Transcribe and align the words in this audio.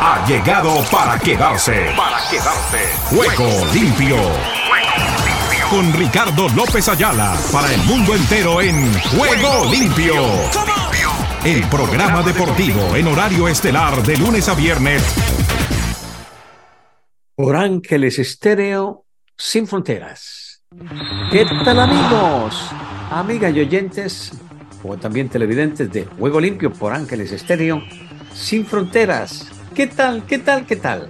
ha 0.00 0.26
llegado 0.26 0.82
para 0.90 1.18
quedarse. 1.18 1.86
Para 1.96 2.18
quedarse. 2.30 2.78
Juego 3.04 3.66
limpio. 3.72 4.16
Con 5.70 5.92
Ricardo 5.92 6.48
López 6.50 6.88
Ayala 6.88 7.36
para 7.52 7.72
el 7.72 7.82
mundo 7.84 8.14
entero 8.14 8.60
en 8.60 8.92
Juego 9.00 9.70
limpio. 9.70 10.14
El 11.44 11.62
programa 11.68 12.22
deportivo 12.22 12.94
en 12.94 13.06
horario 13.08 13.48
estelar 13.48 14.02
de 14.02 14.16
lunes 14.16 14.48
a 14.48 14.54
viernes. 14.54 15.02
Por 17.34 17.56
Ángeles 17.56 18.18
Estéreo 18.18 19.04
sin 19.36 19.66
fronteras. 19.66 20.62
¿Qué 21.30 21.46
tal 21.64 21.80
amigos? 21.80 22.70
Amigas 23.10 23.54
y 23.54 23.60
oyentes, 23.60 24.32
como 24.82 24.96
también 24.96 25.28
televidentes 25.28 25.90
de 25.92 26.04
Juego 26.04 26.40
Limpio 26.40 26.72
por 26.72 26.92
Ángeles 26.92 27.32
Estéreo 27.32 27.82
sin 28.34 28.66
fronteras. 28.66 29.55
¿Qué 29.76 29.86
tal? 29.86 30.24
¿Qué 30.24 30.38
tal? 30.38 30.64
¿Qué 30.64 30.76
tal? 30.76 31.06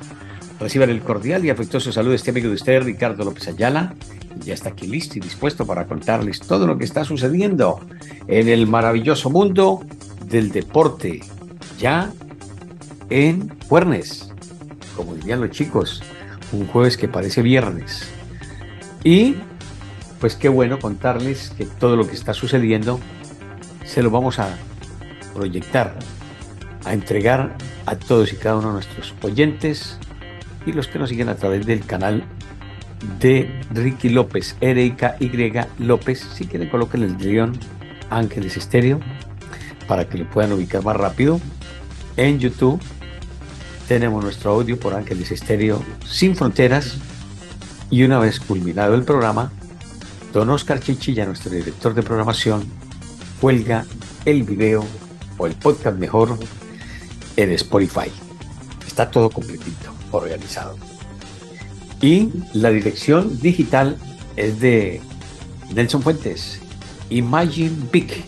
Reciban 0.59 0.91
el 0.91 1.01
cordial 1.01 1.45
y 1.45 1.51
afectuoso 1.51 1.93
saludo 1.93 2.11
de 2.11 2.17
este 2.17 2.33
amigo 2.33 2.49
de 2.49 2.57
usted, 2.57 2.83
Ricardo 2.83 3.23
López 3.23 3.47
Ayala. 3.47 3.95
Ya 4.45 4.55
está 4.55 4.71
aquí 4.71 4.89
listo 4.89 5.19
y 5.19 5.21
dispuesto 5.21 5.65
para 5.65 5.87
contarles 5.87 6.41
todo 6.41 6.67
lo 6.67 6.77
que 6.77 6.85
está 6.85 7.05
sucediendo 7.05 7.79
en 8.27 8.49
el 8.49 8.67
maravilloso 8.67 9.31
mundo 9.31 9.85
del 10.25 10.51
deporte. 10.51 11.21
Ya 11.79 12.13
en 13.09 13.57
Juernes, 13.69 14.33
como 14.97 15.15
dirían 15.15 15.43
los 15.43 15.53
chicos, 15.53 16.03
un 16.51 16.67
jueves 16.67 16.97
que 16.97 17.07
parece 17.07 17.43
viernes. 17.43 18.09
Y 19.05 19.37
pues 20.19 20.35
qué 20.35 20.49
bueno 20.49 20.81
contarles 20.81 21.51
que 21.57 21.67
todo 21.67 21.95
lo 21.95 22.09
que 22.09 22.17
está 22.17 22.35
sucediendo 22.35 22.99
se 23.85 24.03
lo 24.03 24.11
vamos 24.11 24.41
a 24.41 24.59
proyectar, 25.35 25.97
a 26.85 26.95
entregar 26.95 27.55
a 27.87 27.97
todos 27.97 28.33
y 28.33 28.37
cada 28.37 28.57
uno 28.57 28.69
de 28.69 28.75
nuestros 28.75 29.15
oyentes 29.23 29.99
y 30.67 30.73
los 30.73 30.89
que 30.89 30.99
nos 30.99 31.09
siguen 31.09 31.29
a 31.29 31.37
través 31.37 31.65
del 31.65 31.85
canal 31.87 32.25
de 33.21 33.61
Ricky 33.73 34.09
López, 34.09 34.57
R-I-K-Y 34.61 35.65
López. 35.79 36.27
Si 36.35 36.47
quieren, 36.47 36.69
coloquen 36.69 37.03
el 37.03 37.17
guion 37.17 37.59
Ángeles 38.11 38.57
Estéreo 38.57 39.01
para 39.87 40.09
que 40.09 40.19
lo 40.19 40.29
puedan 40.29 40.53
ubicar 40.53 40.83
más 40.83 40.97
rápido. 40.97 41.41
En 42.17 42.39
YouTube 42.39 42.81
tenemos 43.87 44.23
nuestro 44.23 44.51
audio 44.53 44.79
por 44.79 44.95
Ángeles 44.95 45.31
Estéreo 45.31 45.83
Sin 46.05 46.35
Fronteras. 46.35 46.97
Y 47.89 48.03
una 48.03 48.19
vez 48.19 48.41
culminado 48.41 48.97
el 48.97 49.05
programa, 49.05 49.53
don 50.33 50.51
Oscar 50.51 50.81
Chichilla, 50.81 51.25
nuestro 51.25 51.53
director 51.53 51.95
de 51.95 52.03
programación, 52.03 52.65
cuelga 53.41 53.85
el 54.25 54.43
video 54.43 54.85
o 55.39 55.47
el 55.47 55.55
podcast 55.55 55.97
mejor 55.97 56.37
en 57.37 57.53
Spotify. 57.53 58.11
Está 58.87 59.11
todo 59.11 59.31
completito, 59.31 59.93
organizado. 60.11 60.77
Y 62.01 62.31
la 62.53 62.71
dirección 62.71 63.39
digital 63.41 63.97
es 64.37 64.61
de 64.61 65.01
Nelson 65.75 66.03
Fuentes. 66.03 66.61
Imagine 67.11 67.73
Big. 67.93 68.25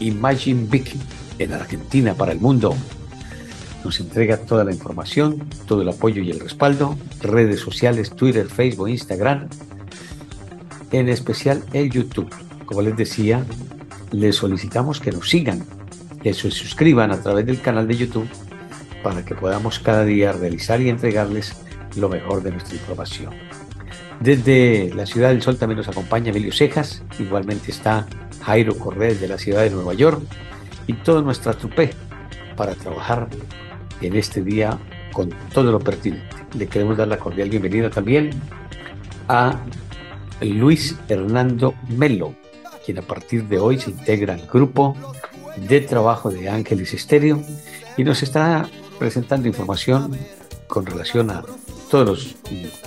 Imagine 0.00 0.66
Big 0.68 0.92
en 1.38 1.52
Argentina 1.52 2.14
para 2.14 2.32
el 2.32 2.40
mundo. 2.40 2.76
Nos 3.84 4.00
entrega 4.00 4.38
toda 4.38 4.64
la 4.64 4.72
información, 4.72 5.48
todo 5.66 5.82
el 5.82 5.88
apoyo 5.88 6.22
y 6.22 6.30
el 6.30 6.40
respaldo. 6.40 6.96
Redes 7.20 7.60
sociales, 7.60 8.10
Twitter, 8.10 8.48
Facebook, 8.48 8.88
Instagram. 8.88 9.48
En 10.90 11.08
especial 11.08 11.62
el 11.72 11.90
YouTube. 11.90 12.28
Como 12.64 12.82
les 12.82 12.96
decía, 12.96 13.44
les 14.10 14.36
solicitamos 14.36 15.00
que 15.00 15.12
nos 15.12 15.28
sigan 15.28 15.64
que 16.26 16.34
se 16.34 16.50
suscriban 16.50 17.12
a 17.12 17.22
través 17.22 17.46
del 17.46 17.60
canal 17.60 17.86
de 17.86 17.96
YouTube 17.96 18.28
para 19.04 19.24
que 19.24 19.36
podamos 19.36 19.78
cada 19.78 20.04
día 20.04 20.32
realizar 20.32 20.80
y 20.80 20.88
entregarles 20.88 21.54
lo 21.94 22.08
mejor 22.08 22.42
de 22.42 22.50
nuestra 22.50 22.74
información. 22.74 23.32
Desde 24.18 24.92
la 24.92 25.06
Ciudad 25.06 25.28
del 25.28 25.40
Sol 25.40 25.56
también 25.56 25.76
nos 25.76 25.86
acompaña 25.86 26.30
Emilio 26.30 26.50
Cejas, 26.50 27.04
igualmente 27.20 27.70
está 27.70 28.08
Jairo 28.42 28.76
Correa 28.76 29.14
de 29.14 29.28
la 29.28 29.38
ciudad 29.38 29.62
de 29.62 29.70
Nueva 29.70 29.94
York 29.94 30.20
y 30.88 30.94
toda 30.94 31.22
nuestra 31.22 31.52
trupe 31.52 31.92
para 32.56 32.74
trabajar 32.74 33.28
en 34.00 34.16
este 34.16 34.42
día 34.42 34.80
con 35.12 35.32
todo 35.54 35.70
lo 35.70 35.78
pertinente. 35.78 36.34
Le 36.58 36.66
queremos 36.66 36.96
dar 36.96 37.06
la 37.06 37.18
cordial 37.18 37.50
bienvenida 37.50 37.88
también 37.88 38.30
a 39.28 39.60
Luis 40.40 40.96
Hernando 41.08 41.74
Melo, 41.88 42.34
quien 42.84 42.98
a 42.98 43.02
partir 43.02 43.44
de 43.44 43.60
hoy 43.60 43.78
se 43.78 43.90
integra 43.90 44.34
al 44.34 44.44
grupo 44.48 44.96
de 45.56 45.80
trabajo 45.80 46.30
de 46.30 46.48
Ángeles 46.48 46.92
Estéreo 46.94 47.42
y 47.96 48.04
nos 48.04 48.22
está 48.22 48.68
presentando 48.98 49.48
información 49.48 50.16
con 50.68 50.86
relación 50.86 51.30
a 51.30 51.44
todos 51.90 52.36
los 52.50 52.82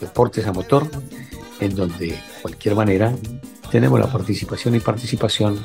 deportes 0.00 0.46
a 0.46 0.52
motor, 0.52 0.88
en 1.60 1.74
donde 1.74 2.06
de 2.06 2.18
cualquier 2.42 2.74
manera 2.74 3.14
tenemos 3.70 4.00
la 4.00 4.10
participación 4.10 4.74
y 4.74 4.80
participación 4.80 5.58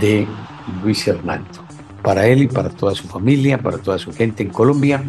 de 0.00 0.26
Luis 0.82 1.06
Hernando. 1.08 1.64
Para 2.02 2.26
él 2.26 2.42
y 2.42 2.48
para 2.48 2.68
toda 2.68 2.94
su 2.94 3.08
familia, 3.08 3.58
para 3.58 3.78
toda 3.78 3.98
su 3.98 4.12
gente 4.12 4.42
en 4.42 4.50
Colombia, 4.50 5.02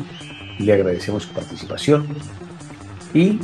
le 0.58 0.74
agradecemos 0.74 1.24
su 1.24 1.30
participación 1.30 2.08
y 3.14 3.40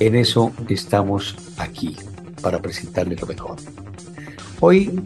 en 0.00 0.14
eso 0.16 0.52
estamos 0.68 1.36
aquí 1.58 1.96
para 2.42 2.60
presentarle 2.60 3.14
lo 3.16 3.26
mejor. 3.26 3.56
Hoy 4.60 5.00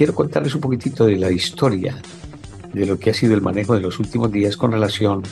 quiero 0.00 0.14
contarles 0.14 0.54
un 0.54 0.62
poquitito 0.62 1.04
de 1.04 1.16
la 1.16 1.30
historia 1.30 1.94
de 2.72 2.86
lo 2.86 2.98
que 2.98 3.10
ha 3.10 3.12
sido 3.12 3.34
el 3.34 3.42
manejo 3.42 3.74
de 3.74 3.82
los 3.82 3.98
últimos 3.98 4.32
días 4.32 4.56
con 4.56 4.72
relación 4.72 5.22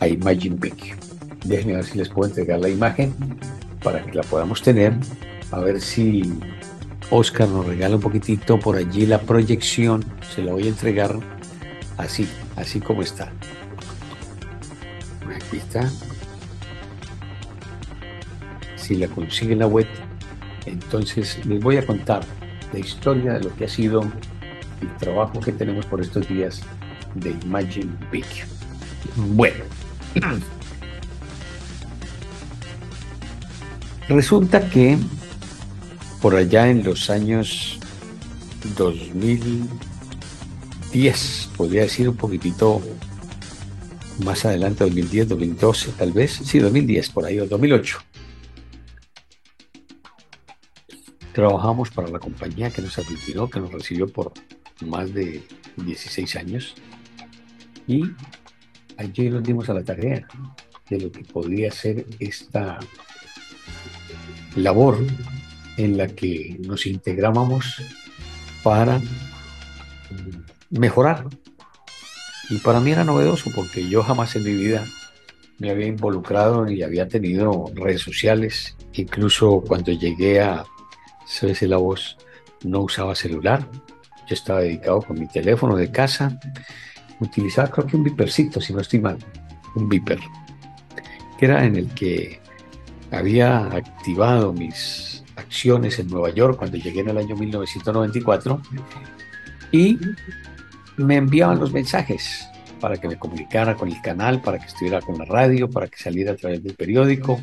a 0.00 0.08
Imagine 0.08 0.56
Big. 0.58 0.96
Déjenme 1.44 1.76
ver 1.76 1.84
si 1.84 1.98
les 1.98 2.08
puedo 2.08 2.28
entregar 2.28 2.58
la 2.58 2.68
imagen 2.68 3.14
para 3.80 4.04
que 4.04 4.14
la 4.14 4.24
podamos 4.24 4.60
tener. 4.60 4.92
A 5.52 5.60
ver 5.60 5.80
si 5.80 6.34
Oscar 7.10 7.48
nos 7.48 7.64
regala 7.64 7.94
un 7.94 8.00
poquitito 8.00 8.58
por 8.58 8.74
allí 8.74 9.06
la 9.06 9.20
proyección. 9.20 10.04
Se 10.34 10.42
la 10.42 10.50
voy 10.50 10.64
a 10.64 10.70
entregar 10.70 11.16
así, 11.96 12.26
así 12.56 12.80
como 12.80 13.02
está. 13.02 13.30
Aquí 15.32 15.58
está. 15.58 15.88
Si 18.74 18.96
la 18.96 19.06
consiguen 19.06 19.60
la 19.60 19.68
web, 19.68 19.86
entonces 20.66 21.38
les 21.46 21.62
voy 21.62 21.76
a 21.76 21.86
contar 21.86 22.24
la 22.72 22.78
historia 22.78 23.34
de 23.34 23.40
lo 23.40 23.54
que 23.56 23.64
ha 23.64 23.68
sido 23.68 24.02
el 24.80 24.96
trabajo 24.98 25.40
que 25.40 25.52
tenemos 25.52 25.86
por 25.86 26.00
estos 26.00 26.28
días 26.28 26.62
de 27.14 27.30
Imagine 27.44 27.92
Big. 28.10 28.24
Bueno, 29.16 29.64
resulta 34.08 34.68
que 34.68 34.98
por 36.20 36.34
allá 36.34 36.68
en 36.68 36.82
los 36.84 37.10
años 37.10 37.78
2010, 38.76 41.50
podría 41.56 41.82
decir 41.82 42.08
un 42.08 42.16
poquitito 42.16 42.82
más 44.24 44.44
adelante, 44.44 44.82
2010, 44.84 45.28
2012 45.28 45.92
tal 45.92 46.10
vez, 46.12 46.40
sí, 46.44 46.58
2010 46.58 47.10
por 47.10 47.24
ahí, 47.24 47.38
o 47.38 47.46
2008 47.46 48.00
Trabajamos 51.38 51.90
para 51.90 52.08
la 52.08 52.18
compañía 52.18 52.68
que 52.68 52.82
nos 52.82 52.98
advirtió, 52.98 53.48
que 53.48 53.60
nos 53.60 53.70
recibió 53.70 54.08
por 54.08 54.32
más 54.80 55.14
de 55.14 55.40
16 55.76 56.34
años. 56.34 56.74
Y 57.86 58.02
allí 58.96 59.30
nos 59.30 59.44
dimos 59.44 59.70
a 59.70 59.74
la 59.74 59.84
tarea 59.84 60.26
de 60.90 60.98
lo 60.98 61.12
que 61.12 61.22
podría 61.22 61.70
ser 61.70 62.04
esta 62.18 62.80
labor 64.56 64.98
en 65.76 65.96
la 65.96 66.08
que 66.08 66.56
nos 66.66 66.86
integrábamos 66.86 67.82
para 68.64 69.00
mejorar. 70.70 71.24
Y 72.50 72.58
para 72.58 72.80
mí 72.80 72.90
era 72.90 73.04
novedoso 73.04 73.52
porque 73.54 73.88
yo 73.88 74.02
jamás 74.02 74.34
en 74.34 74.42
mi 74.42 74.54
vida 74.54 74.84
me 75.58 75.70
había 75.70 75.86
involucrado 75.86 76.64
ni 76.64 76.82
había 76.82 77.06
tenido 77.06 77.66
redes 77.76 78.00
sociales. 78.02 78.76
Incluso 78.94 79.62
cuando 79.64 79.92
llegué 79.92 80.40
a 80.40 80.64
La 81.62 81.76
Voz 81.76 82.16
no 82.64 82.80
usaba 82.80 83.14
celular. 83.14 83.68
Yo 84.28 84.34
estaba 84.34 84.60
dedicado 84.60 85.02
con 85.02 85.18
mi 85.18 85.26
teléfono 85.28 85.76
de 85.76 85.90
casa. 85.90 86.38
Utilizaba 87.20 87.70
creo 87.70 87.86
que 87.86 87.96
un 87.96 88.04
vipercito, 88.04 88.60
si 88.60 88.72
no 88.72 88.80
estoy 88.80 89.00
mal. 89.00 89.18
Un 89.74 89.88
viper. 89.88 90.18
Que 91.38 91.46
era 91.46 91.64
en 91.64 91.76
el 91.76 91.88
que 91.94 92.40
había 93.10 93.66
activado 93.66 94.52
mis 94.52 95.24
acciones 95.36 95.98
en 95.98 96.08
Nueva 96.08 96.30
York 96.30 96.58
cuando 96.58 96.76
llegué 96.76 97.00
en 97.00 97.10
el 97.10 97.18
año 97.18 97.36
1994 97.36 98.60
y 99.70 99.98
me 100.96 101.16
enviaban 101.16 101.60
los 101.60 101.72
mensajes 101.72 102.48
para 102.80 102.96
que 102.96 103.08
me 103.08 103.18
comunicara 103.18 103.74
con 103.74 103.88
el 103.88 104.00
canal, 104.00 104.40
para 104.40 104.58
que 104.58 104.66
estuviera 104.66 105.00
con 105.00 105.18
la 105.18 105.24
radio, 105.24 105.70
para 105.70 105.86
que 105.86 105.96
saliera 105.96 106.32
a 106.32 106.36
través 106.36 106.62
del 106.62 106.74
periódico, 106.74 107.40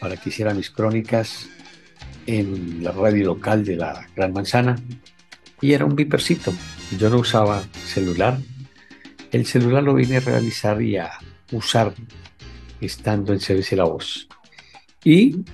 para 0.00 0.16
que 0.16 0.28
hiciera 0.30 0.54
mis 0.54 0.70
crónicas 0.70 1.48
en 2.26 2.82
la 2.82 2.92
radio 2.92 3.26
local 3.26 3.64
de 3.64 3.76
la 3.76 4.06
Gran 4.14 4.32
Manzana 4.32 4.76
y 5.60 5.72
era 5.72 5.84
un 5.84 5.96
vipercito. 5.96 6.52
Yo 6.98 7.10
no 7.10 7.18
usaba 7.18 7.62
celular 7.86 8.38
el 9.30 9.46
celular 9.46 9.82
lo 9.82 9.94
vine 9.94 10.16
a 10.16 10.20
realizar 10.20 10.80
y 10.82 10.96
a 10.96 11.10
usar 11.52 11.94
estando 12.80 13.32
en 13.32 13.38
CBC 13.38 13.72
La 13.72 13.84
Voz. 13.84 14.28
Y 15.04 15.44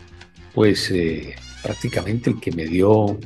pues 0.54 0.90
eh, 0.90 1.34
prácticamente 1.62 2.30
el 2.30 2.40
que 2.40 2.52
me 2.52 2.64
dio 2.64 3.18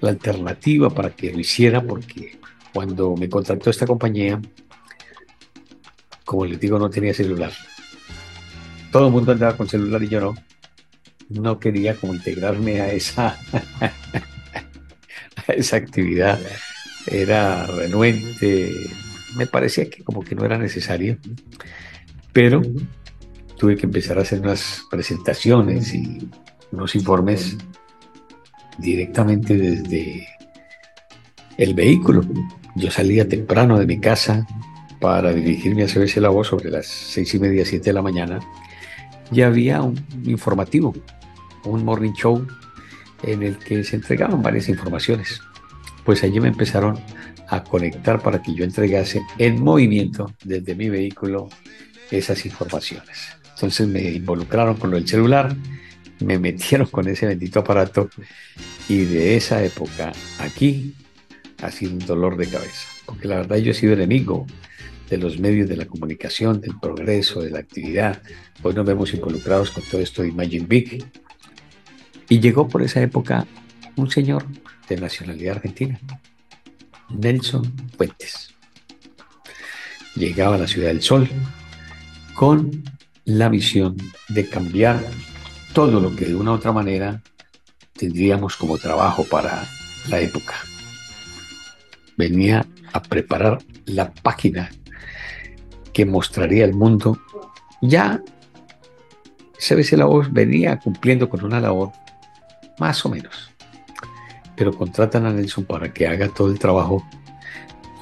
la 0.00 0.10
alternativa 0.10 0.90
para 0.90 1.10
que 1.10 1.32
lo 1.32 1.38
hiciera, 1.38 1.80
porque 1.80 2.38
cuando 2.72 3.14
me 3.16 3.28
contactó 3.28 3.70
esta 3.70 3.86
compañía, 3.86 4.40
como 6.24 6.44
les 6.44 6.58
digo, 6.58 6.78
no 6.78 6.90
tenía 6.90 7.14
celular. 7.14 7.52
Todo 8.90 9.06
el 9.06 9.12
mundo 9.12 9.32
andaba 9.32 9.56
con 9.56 9.68
celular 9.68 10.02
y 10.02 10.08
yo 10.08 10.20
no. 10.20 10.34
No 11.28 11.58
quería 11.58 11.96
como 11.96 12.14
integrarme 12.14 12.80
a 12.80 12.92
esa, 12.92 13.38
a 15.48 15.52
esa 15.52 15.76
actividad. 15.76 16.40
Era 17.06 17.66
renuente. 17.66 18.72
Me 19.36 19.46
parecía 19.46 19.88
que 19.88 20.04
como 20.04 20.22
que 20.22 20.34
no 20.34 20.44
era 20.44 20.58
necesario. 20.58 21.18
Pero 22.32 22.62
tuve 23.56 23.76
que 23.76 23.86
empezar 23.86 24.18
a 24.18 24.22
hacer 24.22 24.40
unas 24.40 24.82
presentaciones 24.90 25.94
y 25.94 26.28
unos 26.72 26.94
informes 26.94 27.56
directamente 28.78 29.56
desde 29.56 30.28
el 31.56 31.74
vehículo. 31.74 32.22
Yo 32.74 32.90
salía 32.90 33.28
temprano 33.28 33.78
de 33.78 33.86
mi 33.86 33.98
casa 33.98 34.46
para 35.00 35.32
dirigirme 35.32 35.84
a 35.84 35.86
CBC 35.86 36.18
La 36.18 36.28
Voz 36.28 36.48
sobre 36.48 36.70
las 36.70 36.86
seis 36.86 37.34
y 37.34 37.38
media, 37.38 37.64
siete 37.64 37.86
de 37.86 37.94
la 37.94 38.02
mañana. 38.02 38.40
Y 39.30 39.42
había 39.42 39.82
un 39.82 40.04
informativo, 40.24 40.94
un 41.64 41.84
morning 41.84 42.12
show 42.12 42.46
en 43.22 43.42
el 43.42 43.58
que 43.58 43.82
se 43.84 43.96
entregaban 43.96 44.42
varias 44.42 44.68
informaciones. 44.68 45.40
Pues 46.04 46.22
allí 46.22 46.40
me 46.40 46.48
empezaron 46.48 46.98
a 47.48 47.62
conectar 47.62 48.20
para 48.20 48.42
que 48.42 48.54
yo 48.54 48.64
entregase 48.64 49.22
en 49.38 49.62
movimiento 49.62 50.32
desde 50.44 50.74
mi 50.74 50.88
vehículo 50.88 51.48
esas 52.10 52.44
informaciones. 52.46 53.36
Entonces 53.54 53.88
me 53.88 54.02
involucraron 54.02 54.76
con 54.76 54.90
lo 54.90 54.96
del 54.96 55.08
celular, 55.08 55.54
me 56.20 56.38
metieron 56.38 56.86
con 56.88 57.08
ese 57.08 57.26
bendito 57.26 57.60
aparato 57.60 58.08
y 58.88 59.04
de 59.04 59.36
esa 59.36 59.62
época 59.64 60.12
aquí 60.38 60.94
ha 61.62 61.70
sido 61.70 61.92
un 61.92 61.98
dolor 62.00 62.36
de 62.36 62.48
cabeza, 62.48 62.86
porque 63.06 63.28
la 63.28 63.36
verdad 63.36 63.56
yo 63.56 63.70
he 63.70 63.74
sido 63.74 63.94
enemigo 63.94 64.46
de 65.08 65.18
los 65.18 65.38
medios 65.38 65.68
de 65.68 65.76
la 65.76 65.86
comunicación, 65.86 66.60
del 66.60 66.78
progreso, 66.80 67.40
de 67.40 67.50
la 67.50 67.60
actividad. 67.60 68.22
Hoy 68.62 68.74
nos 68.74 68.86
vemos 68.86 69.14
involucrados 69.14 69.70
con 69.70 69.84
todo 69.84 70.00
esto 70.00 70.22
de 70.22 70.28
Imagine 70.28 70.66
Big. 70.66 71.04
Y 72.28 72.40
llegó 72.40 72.68
por 72.68 72.82
esa 72.82 73.00
época 73.00 73.46
un 73.94 74.10
señor 74.10 74.44
de 74.88 74.96
nacionalidad 74.96 75.56
argentina, 75.56 76.00
Nelson 77.10 77.72
Fuentes. 77.96 78.54
Llegaba 80.14 80.56
a 80.56 80.58
la 80.58 80.66
Ciudad 80.66 80.88
del 80.88 81.02
Sol 81.02 81.28
con 82.34 82.82
la 83.24 83.48
visión 83.48 83.96
de 84.28 84.48
cambiar 84.48 85.04
todo 85.72 86.00
lo 86.00 86.14
que 86.14 86.26
de 86.26 86.34
una 86.34 86.52
u 86.52 86.54
otra 86.54 86.72
manera 86.72 87.22
tendríamos 87.92 88.56
como 88.56 88.78
trabajo 88.78 89.24
para 89.24 89.68
la 90.08 90.20
época. 90.20 90.54
Venía 92.16 92.66
a 92.92 93.02
preparar 93.02 93.58
la 93.84 94.12
página 94.12 94.70
que 95.96 96.04
mostraría 96.04 96.66
al 96.66 96.74
mundo. 96.74 97.18
Ya 97.80 98.20
CBC 99.58 99.92
La 99.92 100.04
Voz 100.04 100.30
venía 100.30 100.78
cumpliendo 100.78 101.30
con 101.30 101.42
una 101.42 101.58
labor 101.58 101.90
más 102.78 103.02
o 103.06 103.08
menos, 103.08 103.50
pero 104.56 104.76
contratan 104.76 105.24
a 105.24 105.32
Nelson 105.32 105.64
para 105.64 105.94
que 105.94 106.06
haga 106.06 106.28
todo 106.28 106.52
el 106.52 106.58
trabajo 106.58 107.02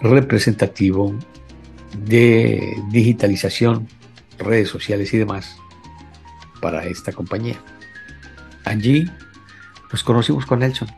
representativo 0.00 1.14
de 1.96 2.76
digitalización 2.90 3.86
redes 4.38 4.70
sociales 4.70 5.14
y 5.14 5.18
demás 5.18 5.54
para 6.60 6.84
esta 6.86 7.12
compañía. 7.12 7.60
Allí 8.64 9.08
nos 9.92 10.02
conocimos 10.02 10.46
con 10.46 10.58
Nelson, 10.58 10.88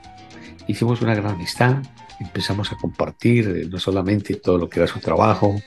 hicimos 0.67 1.03
una 1.03 1.15
gran 1.15 1.35
amistad, 1.35 1.77
empezamos 2.21 2.73
a 2.73 2.77
compartir 2.77 3.49
eh, 3.49 3.69
no 3.69 3.79
solamente 3.79 4.37
todo 4.37 4.57
lo 4.57 4.71
que 4.71 4.81
era 4.81 4.87
su 4.87 4.99
trabajo, 4.99 5.61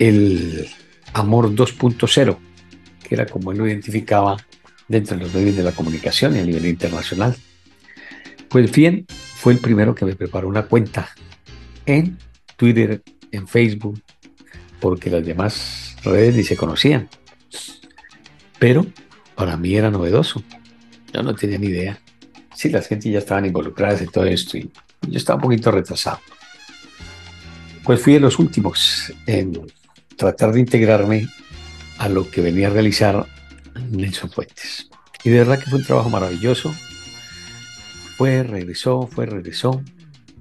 el 0.00 0.66
amor 1.12 1.54
2.0, 1.54 2.36
que 3.06 3.14
era 3.14 3.26
como 3.26 3.52
él 3.52 3.58
lo 3.58 3.68
identificaba 3.68 4.36
dentro 4.88 5.16
de 5.16 5.22
los 5.22 5.34
medios 5.34 5.54
de 5.56 5.62
la 5.62 5.72
comunicación 5.72 6.34
y 6.34 6.40
a 6.40 6.44
nivel 6.44 6.66
internacional. 6.66 7.36
Pues 8.48 8.72
bien, 8.72 9.06
fue 9.08 9.52
el 9.52 9.60
primero 9.60 9.94
que 9.94 10.04
me 10.04 10.16
preparó 10.16 10.48
una 10.48 10.64
cuenta 10.64 11.10
en 11.86 12.18
Twitter, 12.56 13.02
en 13.30 13.46
Facebook, 13.46 14.02
porque 14.80 15.10
las 15.10 15.24
demás 15.24 15.94
redes 16.02 16.34
ni 16.34 16.42
se 16.44 16.56
conocían. 16.56 17.08
Pero 18.58 18.86
para 19.34 19.56
mí 19.56 19.74
era 19.74 19.90
novedoso. 19.90 20.42
Yo 21.12 21.22
no 21.22 21.34
tenía 21.34 21.58
ni 21.58 21.68
idea. 21.68 22.00
Sí, 22.54 22.70
las 22.70 22.88
gente 22.88 23.10
ya 23.10 23.18
estaban 23.18 23.46
involucradas 23.46 24.00
en 24.00 24.08
todo 24.08 24.24
esto 24.24 24.56
y 24.56 24.70
yo 25.02 25.18
estaba 25.18 25.36
un 25.36 25.42
poquito 25.42 25.70
retrasado. 25.70 26.20
Pues 27.84 28.00
fui 28.00 28.14
de 28.14 28.20
los 28.20 28.38
últimos 28.38 29.12
en 29.26 29.52
tratar 30.20 30.52
de 30.52 30.60
integrarme 30.60 31.28
a 31.98 32.10
lo 32.10 32.30
que 32.30 32.42
venía 32.42 32.66
a 32.66 32.70
realizar 32.70 33.26
Nelson 33.90 34.30
Fuentes. 34.30 34.90
Y 35.24 35.30
de 35.30 35.38
verdad 35.38 35.58
que 35.58 35.70
fue 35.70 35.78
un 35.78 35.84
trabajo 35.86 36.10
maravilloso. 36.10 36.74
Fue, 38.18 38.42
regresó, 38.42 39.06
fue, 39.06 39.24
regresó. 39.24 39.82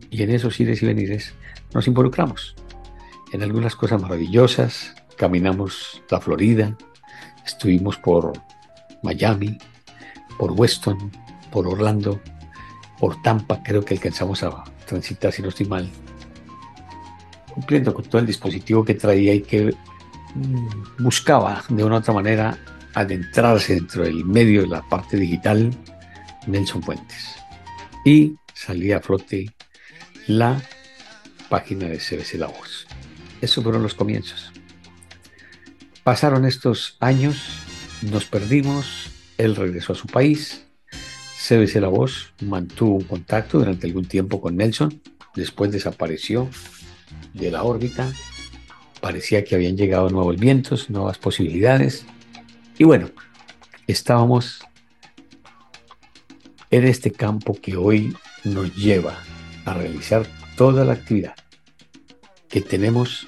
Y 0.10 0.24
en 0.24 0.32
esos 0.32 0.60
ires 0.60 0.84
y 0.84 0.86
venires 0.86 1.34
nos 1.74 1.88
involucramos 1.88 2.56
en 3.32 3.42
algunas 3.42 3.76
cosas 3.76 4.02
maravillosas, 4.02 4.96
caminamos 5.16 6.04
la 6.10 6.20
Florida, 6.20 6.76
estuvimos 7.46 7.96
por 7.98 8.34
Miami, 9.02 9.58
por 10.38 10.52
Weston, 10.52 11.10
por 11.52 11.68
Orlando, 11.68 12.20
por 13.00 13.22
Tampa, 13.22 13.64
creo 13.64 13.86
que 13.86 13.94
alcanzamos 13.94 14.44
a 14.44 14.66
transitar, 14.86 15.32
si 15.32 15.42
no 15.42 15.50
estoy 15.50 15.68
mal, 15.68 15.90
cumpliendo 17.60 17.94
con 17.94 18.06
todo 18.06 18.22
el 18.22 18.28
dispositivo 18.28 18.86
que 18.86 18.94
traía 18.94 19.34
y 19.34 19.42
que 19.42 19.74
mm, 20.34 21.04
buscaba 21.04 21.62
de 21.68 21.84
una 21.84 21.96
u 21.96 22.00
otra 22.00 22.14
manera 22.14 22.58
adentrarse 22.94 23.76
dentro 23.76 24.04
del 24.04 24.24
medio 24.24 24.62
de 24.62 24.68
la 24.68 24.82
parte 24.88 25.18
digital 25.18 25.72
Nelson 26.48 26.82
Fuentes. 26.82 27.36
Y 28.06 28.36
salía 28.54 28.98
a 28.98 29.02
flote 29.02 29.54
la 30.28 30.62
página 31.50 31.88
de 31.88 31.98
CBC 31.98 32.36
La 32.36 32.48
Voz. 32.48 32.88
Esos 33.42 33.62
fueron 33.62 33.84
los 33.84 33.94
comienzos. 33.94 34.54
Pasaron 36.04 36.46
estos 36.46 36.96
años, 37.02 37.36
nos 38.04 38.24
perdimos, 38.24 39.12
él 39.38 39.56
regresó 39.58 39.94
a 39.94 39.96
su 39.98 40.08
país, 40.08 40.66
CBC 41.46 41.76
La 41.82 41.90
Voz 41.90 42.34
mantuvo 42.42 42.96
un 42.96 43.04
contacto 43.04 43.60
durante 43.60 43.86
algún 43.86 44.06
tiempo 44.06 44.40
con 44.40 44.56
Nelson, 44.56 45.02
después 45.36 45.72
desapareció 45.72 46.50
de 47.40 47.52
la 47.52 47.64
órbita, 47.64 48.12
parecía 49.02 49.44
que 49.44 49.56
habían 49.56 49.78
llegado 49.78 50.10
nuevos 50.10 50.38
vientos, 50.38 50.90
nuevas 50.90 51.18
posibilidades, 51.18 52.06
y 52.78 52.84
bueno, 52.84 53.10
estábamos 53.88 54.62
en 56.72 56.86
este 56.86 57.12
campo 57.12 57.58
que 57.62 57.76
hoy 57.76 58.16
nos 58.44 58.76
lleva 58.76 59.18
a 59.66 59.74
realizar 59.74 60.26
toda 60.56 60.86
la 60.86 60.94
actividad 60.94 61.36
que 62.48 62.62
tenemos. 62.62 63.28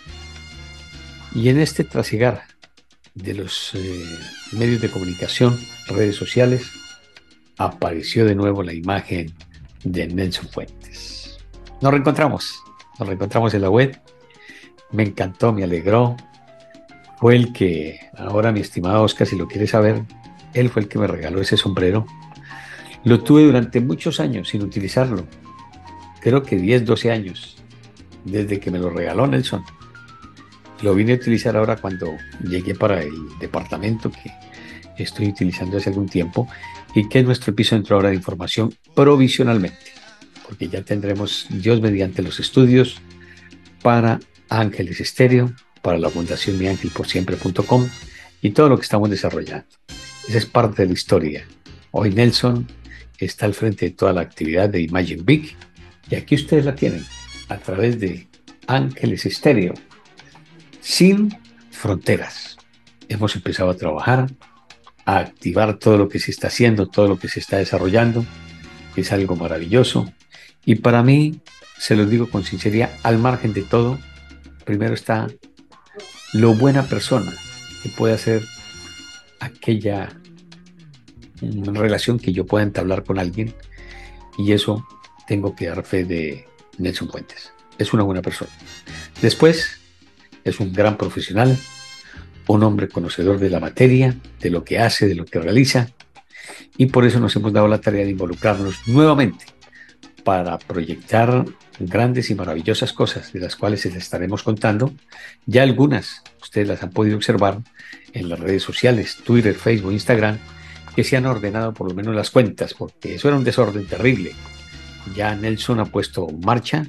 Y 1.33 1.49
en 1.49 1.59
este 1.59 1.83
trasigar 1.83 2.43
de 3.13 3.33
los 3.33 3.71
eh, 3.73 4.05
medios 4.53 4.81
de 4.81 4.89
comunicación, 4.89 5.59
redes 5.87 6.15
sociales, 6.15 6.71
apareció 7.57 8.25
de 8.25 8.35
nuevo 8.35 8.63
la 8.63 8.73
imagen 8.73 9.33
de 9.83 10.07
Nelson 10.07 10.47
Fuentes. 10.49 11.37
Nos 11.81 11.91
reencontramos, 11.91 12.61
nos 12.99 13.07
reencontramos 13.07 13.53
en 13.53 13.61
la 13.61 13.69
web. 13.69 13.99
Me 14.91 15.03
encantó, 15.03 15.53
me 15.53 15.63
alegró. 15.63 16.17
Fue 17.19 17.35
el 17.35 17.53
que, 17.53 17.99
ahora 18.17 18.51
mi 18.51 18.61
estimado 18.61 19.03
Oscar, 19.03 19.27
si 19.27 19.35
lo 19.35 19.47
quiere 19.47 19.67
saber, 19.67 20.03
él 20.53 20.69
fue 20.69 20.83
el 20.83 20.87
que 20.87 20.99
me 20.99 21.07
regaló 21.07 21.41
ese 21.41 21.57
sombrero. 21.57 22.05
Lo 23.03 23.21
tuve 23.23 23.43
durante 23.43 23.79
muchos 23.79 24.19
años 24.19 24.49
sin 24.49 24.61
utilizarlo. 24.63 25.25
Creo 26.19 26.43
que 26.43 26.57
10, 26.57 26.85
12 26.85 27.11
años, 27.11 27.57
desde 28.25 28.59
que 28.59 28.71
me 28.71 28.79
lo 28.79 28.89
regaló 28.89 29.27
Nelson. 29.27 29.63
Lo 30.81 30.95
vine 30.95 31.13
a 31.13 31.15
utilizar 31.15 31.55
ahora 31.55 31.75
cuando 31.77 32.07
llegué 32.43 32.75
para 32.75 33.01
el 33.01 33.13
departamento 33.39 34.11
que 34.11 34.31
estoy 34.97 35.29
utilizando 35.29 35.77
hace 35.77 35.89
algún 35.89 36.07
tiempo 36.07 36.47
y 36.93 37.07
que 37.07 37.19
es 37.19 37.25
nuestro 37.25 37.51
epicentro 37.51 37.95
ahora 37.95 38.09
de 38.09 38.15
información 38.15 38.73
provisionalmente, 38.95 39.77
porque 40.51 40.67
ya 40.67 40.81
tendremos 40.81 41.47
Dios 41.49 41.79
mediante 41.79 42.21
los 42.21 42.41
estudios 42.41 42.97
para 43.81 44.19
Ángeles 44.49 44.99
Estéreo, 44.99 45.53
para 45.81 45.97
la 45.97 46.09
Fundación 46.09 46.59
miangelporsiempre.com 46.59 47.87
y 48.41 48.49
todo 48.49 48.67
lo 48.67 48.75
que 48.75 48.83
estamos 48.83 49.09
desarrollando. 49.09 49.65
Esa 50.27 50.37
es 50.37 50.45
parte 50.45 50.81
de 50.81 50.89
la 50.89 50.93
historia. 50.93 51.45
Hoy 51.91 52.09
Nelson 52.09 52.67
está 53.17 53.45
al 53.45 53.53
frente 53.53 53.85
de 53.85 53.91
toda 53.91 54.11
la 54.11 54.19
actividad 54.19 54.67
de 54.67 54.81
Imagine 54.81 55.23
Big 55.23 55.55
y 56.09 56.15
aquí 56.15 56.35
ustedes 56.35 56.65
la 56.65 56.75
tienen 56.75 57.05
a 57.47 57.55
través 57.55 57.97
de 58.01 58.27
Ángeles 58.67 59.25
Estéreo 59.25 59.73
sin 60.81 61.33
fronteras. 61.69 62.57
Hemos 63.07 63.37
empezado 63.37 63.69
a 63.69 63.77
trabajar, 63.77 64.29
a 65.05 65.19
activar 65.19 65.79
todo 65.79 65.97
lo 65.97 66.09
que 66.09 66.19
se 66.19 66.31
está 66.31 66.47
haciendo, 66.47 66.87
todo 66.87 67.07
lo 67.07 67.17
que 67.17 67.29
se 67.29 67.39
está 67.39 67.55
desarrollando. 67.55 68.25
Es 68.97 69.13
algo 69.13 69.37
maravilloso. 69.37 70.11
Y 70.65 70.75
para 70.75 71.03
mí, 71.03 71.41
se 71.77 71.95
lo 71.95 72.05
digo 72.05 72.29
con 72.29 72.43
sinceridad, 72.43 72.91
al 73.03 73.17
margen 73.17 73.53
de 73.53 73.63
todo, 73.63 73.99
primero 74.65 74.93
está 74.93 75.27
lo 76.33 76.53
buena 76.53 76.83
persona 76.83 77.33
que 77.81 77.89
puede 77.89 78.13
hacer 78.13 78.43
aquella 79.39 80.09
relación 81.41 82.19
que 82.19 82.31
yo 82.31 82.45
pueda 82.45 82.63
entablar 82.63 83.03
con 83.03 83.17
alguien. 83.17 83.53
Y 84.37 84.51
eso 84.51 84.87
tengo 85.27 85.55
que 85.55 85.67
dar 85.67 85.83
fe 85.83 86.05
de 86.05 86.47
Nelson 86.77 87.09
Fuentes. 87.09 87.51
Es 87.77 87.93
una 87.93 88.03
buena 88.03 88.21
persona. 88.21 88.51
Después, 89.21 89.79
es 90.43 90.59
un 90.59 90.71
gran 90.71 90.97
profesional, 90.97 91.57
un 92.47 92.63
hombre 92.63 92.87
conocedor 92.87 93.39
de 93.39 93.49
la 93.49 93.59
materia, 93.59 94.15
de 94.39 94.49
lo 94.49 94.63
que 94.63 94.79
hace, 94.79 95.07
de 95.07 95.15
lo 95.15 95.25
que 95.25 95.39
realiza, 95.39 95.89
y 96.77 96.87
por 96.87 97.05
eso 97.05 97.19
nos 97.19 97.35
hemos 97.35 97.53
dado 97.53 97.67
la 97.67 97.79
tarea 97.79 98.05
de 98.05 98.11
involucrarnos 98.11 98.87
nuevamente 98.87 99.45
para 100.23 100.57
proyectar 100.57 101.45
grandes 101.79 102.29
y 102.29 102.35
maravillosas 102.35 102.93
cosas 102.93 103.33
de 103.33 103.39
las 103.39 103.55
cuales 103.55 103.85
les 103.85 103.95
estaremos 103.95 104.43
contando. 104.43 104.93
Ya 105.45 105.63
algunas 105.63 106.23
ustedes 106.41 106.67
las 106.67 106.83
han 106.83 106.91
podido 106.91 107.15
observar 107.15 107.59
en 108.13 108.29
las 108.29 108.39
redes 108.39 108.63
sociales, 108.63 109.17
Twitter, 109.23 109.55
Facebook, 109.55 109.93
Instagram, 109.93 110.37
que 110.95 111.03
se 111.03 111.17
han 111.17 111.25
ordenado 111.25 111.73
por 111.73 111.87
lo 111.87 111.93
menos 111.93 112.15
las 112.15 112.29
cuentas, 112.29 112.73
porque 112.73 113.15
eso 113.15 113.27
era 113.27 113.37
un 113.37 113.43
desorden 113.43 113.85
terrible. 113.85 114.33
Ya 115.15 115.35
Nelson 115.35 115.79
ha 115.79 115.85
puesto 115.85 116.27
marcha 116.43 116.85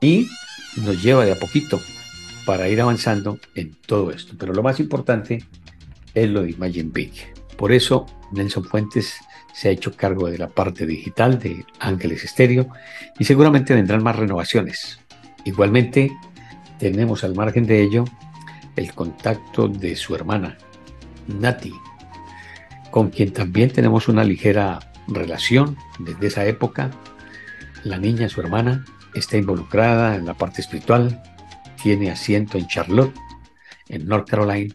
y 0.00 0.28
nos 0.76 1.02
lleva 1.02 1.24
de 1.24 1.32
a 1.32 1.38
poquito 1.38 1.80
para 2.44 2.68
ir 2.68 2.80
avanzando 2.80 3.38
en 3.54 3.74
todo 3.86 4.10
esto. 4.10 4.34
Pero 4.38 4.52
lo 4.52 4.62
más 4.62 4.80
importante 4.80 5.44
es 6.14 6.30
lo 6.30 6.42
de 6.42 6.50
Imagine 6.50 6.90
Big. 6.92 7.12
Por 7.56 7.72
eso 7.72 8.06
Nelson 8.32 8.64
Fuentes 8.64 9.14
se 9.58 9.68
ha 9.68 9.72
hecho 9.72 9.96
cargo 9.96 10.30
de 10.30 10.38
la 10.38 10.46
parte 10.46 10.86
digital 10.86 11.40
de 11.40 11.66
Ángeles 11.80 12.22
Estéreo 12.22 12.68
y 13.18 13.24
seguramente 13.24 13.74
vendrán 13.74 14.04
más 14.04 14.14
renovaciones. 14.14 15.00
Igualmente, 15.44 16.12
tenemos 16.78 17.24
al 17.24 17.34
margen 17.34 17.66
de 17.66 17.82
ello 17.82 18.04
el 18.76 18.94
contacto 18.94 19.66
de 19.66 19.96
su 19.96 20.14
hermana, 20.14 20.56
Nati, 21.26 21.72
con 22.92 23.10
quien 23.10 23.32
también 23.32 23.72
tenemos 23.72 24.06
una 24.06 24.22
ligera 24.22 24.78
relación 25.08 25.76
desde 25.98 26.28
esa 26.28 26.46
época. 26.46 26.92
La 27.82 27.98
niña, 27.98 28.28
su 28.28 28.40
hermana, 28.40 28.84
está 29.12 29.38
involucrada 29.38 30.14
en 30.14 30.24
la 30.24 30.34
parte 30.34 30.60
espiritual, 30.60 31.20
tiene 31.82 32.12
asiento 32.12 32.58
en 32.58 32.68
Charlotte, 32.68 33.14
en 33.88 34.06
North 34.06 34.28
Carolina, 34.28 34.72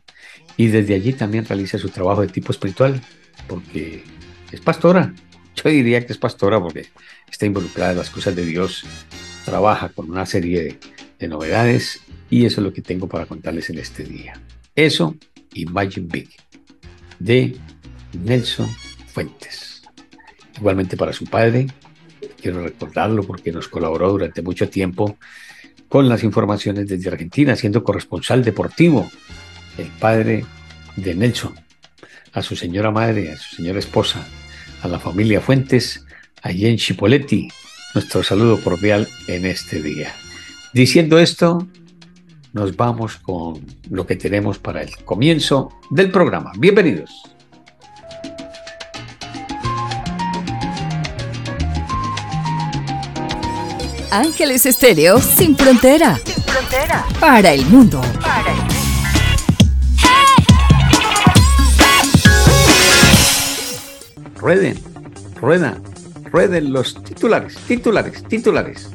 y 0.58 0.68
desde 0.68 0.96
allí 0.96 1.14
también 1.14 1.46
realiza 1.46 1.78
su 1.78 1.88
trabajo 1.88 2.20
de 2.20 2.28
tipo 2.28 2.52
espiritual, 2.52 3.02
porque 3.48 4.04
es 4.56 4.62
pastora. 4.62 5.14
Yo 5.56 5.70
diría 5.70 6.06
que 6.06 6.14
es 6.14 6.18
pastora 6.18 6.60
porque 6.60 6.88
está 7.30 7.46
involucrada 7.46 7.92
en 7.92 7.98
las 7.98 8.10
cosas 8.10 8.36
de 8.36 8.46
Dios, 8.46 8.86
trabaja 9.46 9.90
con 9.90 10.10
una 10.10 10.26
serie 10.26 10.78
de, 11.20 11.28
novedades 11.28 12.02
y 12.30 12.46
eso 12.46 12.60
es 12.60 12.66
lo 12.66 12.74
que 12.74 12.82
tengo 12.82 13.08
para 13.08 13.26
contarles 13.26 13.70
en 13.70 13.80
este 13.80 14.04
día. 14.04 14.34
Eso, 14.76 15.16
Imagine 15.54 16.08
Big, 16.12 16.30
de 17.18 17.56
Nelson 18.12 18.68
Fuentes. 19.08 19.84
Igualmente 20.58 20.98
para 20.98 21.14
su 21.14 21.26
padre, 21.26 21.68
quiero 22.42 22.62
recordarlo 22.62 23.24
porque 23.24 23.54
nos 23.54 23.70
colaboró 23.70 24.12
durante 24.12 24.42
mucho 24.42 24.68
tiempo 24.68 25.18
con 25.88 26.10
las 26.10 26.26
informaciones 26.26 26.90
desde 26.90 27.10
Argentina, 27.10 27.56
siendo 27.56 27.86
corresponsal 27.86 28.44
deportivo, 28.44 29.10
el 29.78 29.88
padre 29.88 30.44
de 30.98 31.16
Nelson, 31.16 31.56
a 32.34 32.42
su 32.42 32.58
señora 32.58 32.92
madre, 32.92 33.32
a 33.32 33.38
su 33.38 33.56
señora 33.56 33.80
esposa, 33.80 34.28
a 34.84 34.88
la 34.88 35.00
familia 35.00 35.42
Fuentes, 35.42 36.06
allí 36.42 36.68
en 36.68 36.78
Chipoletti, 36.78 37.48
nuestro 37.96 38.22
saludo 38.22 38.62
cordial 38.62 39.08
en 39.28 39.46
este 39.46 39.82
día. 39.82 40.14
Diciendo 40.74 41.20
esto, 41.20 41.68
nos 42.52 42.76
vamos 42.76 43.16
con 43.18 43.66
lo 43.90 44.06
que 44.06 44.16
tenemos 44.16 44.60
para 44.60 44.82
el 44.82 44.96
comienzo 45.06 45.70
del 45.90 46.12
programa. 46.12 46.52
Bienvenidos. 46.58 47.24
Ángeles 54.12 54.66
Estéreo 54.66 55.20
sin 55.20 55.58
frontera. 55.58 56.20
Sin 56.24 56.44
frontera. 56.44 57.06
Para 57.20 57.54
el 57.54 57.66
mundo. 57.66 58.02
Para 58.22 58.52
el 58.52 58.58
mundo. 58.58 58.73
Rueden, 64.44 64.78
ruedan, 65.40 65.82
rueden 66.30 66.74
los 66.74 67.02
titulares, 67.02 67.56
titulares, 67.66 68.28
titulares. 68.28 68.90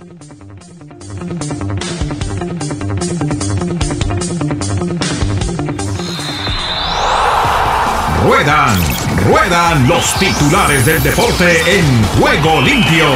Ruedan, 8.26 8.78
ruedan 9.26 9.88
los 9.88 10.18
titulares 10.18 10.84
del 10.84 11.02
deporte 11.02 11.78
en 11.78 12.02
juego 12.20 12.60
limpio. 12.60 13.06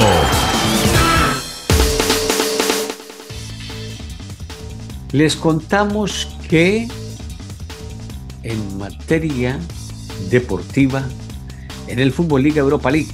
Les 5.13 5.37
contamos 5.37 6.35
que 6.49 6.89
en 8.43 8.79
materia 8.79 9.59
deportiva 10.31 11.05
en 11.93 11.99
el 11.99 12.11
Fútbol 12.11 12.43
Liga 12.43 12.61
Europa 12.61 12.91
League, 12.91 13.11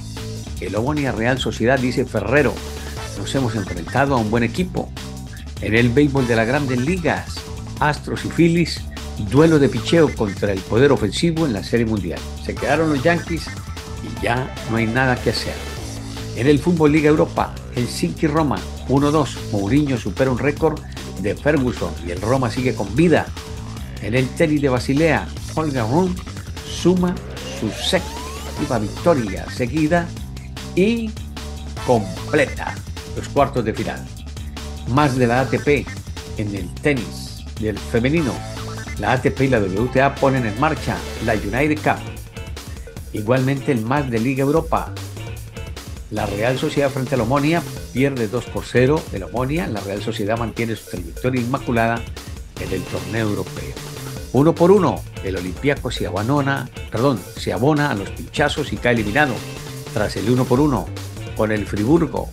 el 0.61 0.73
Omonia 0.73 1.11
Real 1.11 1.37
Sociedad 1.37 1.77
dice 1.77 2.05
Ferrero, 2.05 2.53
nos 3.17 3.35
hemos 3.35 3.53
enfrentado 3.55 4.15
a 4.15 4.17
un 4.17 4.31
buen 4.31 4.41
equipo. 4.41 4.89
En 5.59 5.75
el 5.75 5.89
béisbol 5.89 6.25
de 6.29 6.37
las 6.37 6.47
grandes 6.47 6.79
ligas, 6.79 7.41
Astros 7.81 8.23
y 8.23 8.29
Phillies, 8.29 8.79
duelo 9.29 9.59
de 9.59 9.67
picheo 9.67 10.15
contra 10.15 10.53
el 10.53 10.61
poder 10.61 10.93
ofensivo 10.93 11.45
en 11.45 11.51
la 11.51 11.61
Serie 11.61 11.85
Mundial. 11.85 12.21
Se 12.45 12.55
quedaron 12.55 12.93
los 12.93 13.03
Yankees 13.03 13.47
y 14.01 14.23
ya 14.23 14.55
no 14.71 14.77
hay 14.77 14.87
nada 14.87 15.21
que 15.21 15.31
hacer. 15.31 15.55
En 16.37 16.47
el 16.47 16.59
Fútbol 16.59 16.93
Liga 16.93 17.09
Europa, 17.09 17.53
Helsinki 17.75 18.27
Roma 18.27 18.59
1-2, 18.87 19.51
Mourinho 19.51 19.97
supera 19.97 20.31
un 20.31 20.39
récord 20.39 20.79
de 21.21 21.35
Ferguson 21.35 21.91
y 22.07 22.11
el 22.11 22.21
Roma 22.21 22.49
sigue 22.49 22.73
con 22.73 22.95
vida. 22.95 23.25
En 24.01 24.15
el 24.15 24.29
tenis 24.29 24.61
de 24.61 24.69
Basilea, 24.69 25.27
Holger 25.53 25.83
Rune 25.83 26.15
suma 26.63 27.13
su 27.59 27.69
sexto 27.71 28.18
victoria 28.79 29.49
seguida 29.49 30.07
y 30.75 31.11
completa 31.85 32.75
los 33.15 33.27
cuartos 33.29 33.65
de 33.65 33.73
final. 33.73 34.05
Más 34.89 35.15
de 35.15 35.27
la 35.27 35.41
ATP 35.41 35.87
en 36.37 36.55
el 36.55 36.73
tenis 36.75 37.43
del 37.59 37.77
femenino. 37.77 38.33
La 38.99 39.13
ATP 39.13 39.41
y 39.41 39.47
la 39.47 39.59
WTA 39.59 40.15
ponen 40.15 40.45
en 40.45 40.59
marcha 40.59 40.97
la 41.25 41.33
United 41.33 41.79
Cup. 41.81 41.99
Igualmente 43.13 43.71
el 43.71 43.81
más 43.81 44.09
de 44.09 44.19
Liga 44.19 44.43
Europa. 44.43 44.93
La 46.11 46.25
Real 46.25 46.57
Sociedad 46.57 46.89
frente 46.89 47.15
a 47.15 47.17
la 47.17 47.23
Omonia 47.23 47.61
pierde 47.93 48.27
2 48.27 48.45
por 48.45 48.65
0 48.65 49.01
de 49.11 49.19
la 49.19 49.27
Omonia. 49.27 49.67
La 49.67 49.79
Real 49.81 50.01
Sociedad 50.01 50.37
mantiene 50.37 50.75
su 50.75 50.89
trayectoria 50.89 51.41
inmaculada 51.41 52.01
en 52.59 52.73
el 52.73 52.81
torneo 52.83 53.29
europeo. 53.29 53.88
Uno 54.31 54.53
por 54.53 54.71
uno, 54.71 55.01
el 55.23 55.37
Olympiaco 55.37 55.89
se 55.89 56.07
perdón, 56.91 57.19
se 57.35 57.51
abona 57.51 57.89
a 57.89 57.95
los 57.95 58.09
pinchazos 58.11 58.71
y 58.71 58.77
cae 58.77 58.93
eliminado 58.93 59.33
tras 59.93 60.15
el 60.17 60.29
uno 60.29 60.45
por 60.45 60.59
uno 60.59 60.87
con 61.35 61.51
el 61.51 61.65
Friburgo. 61.65 62.29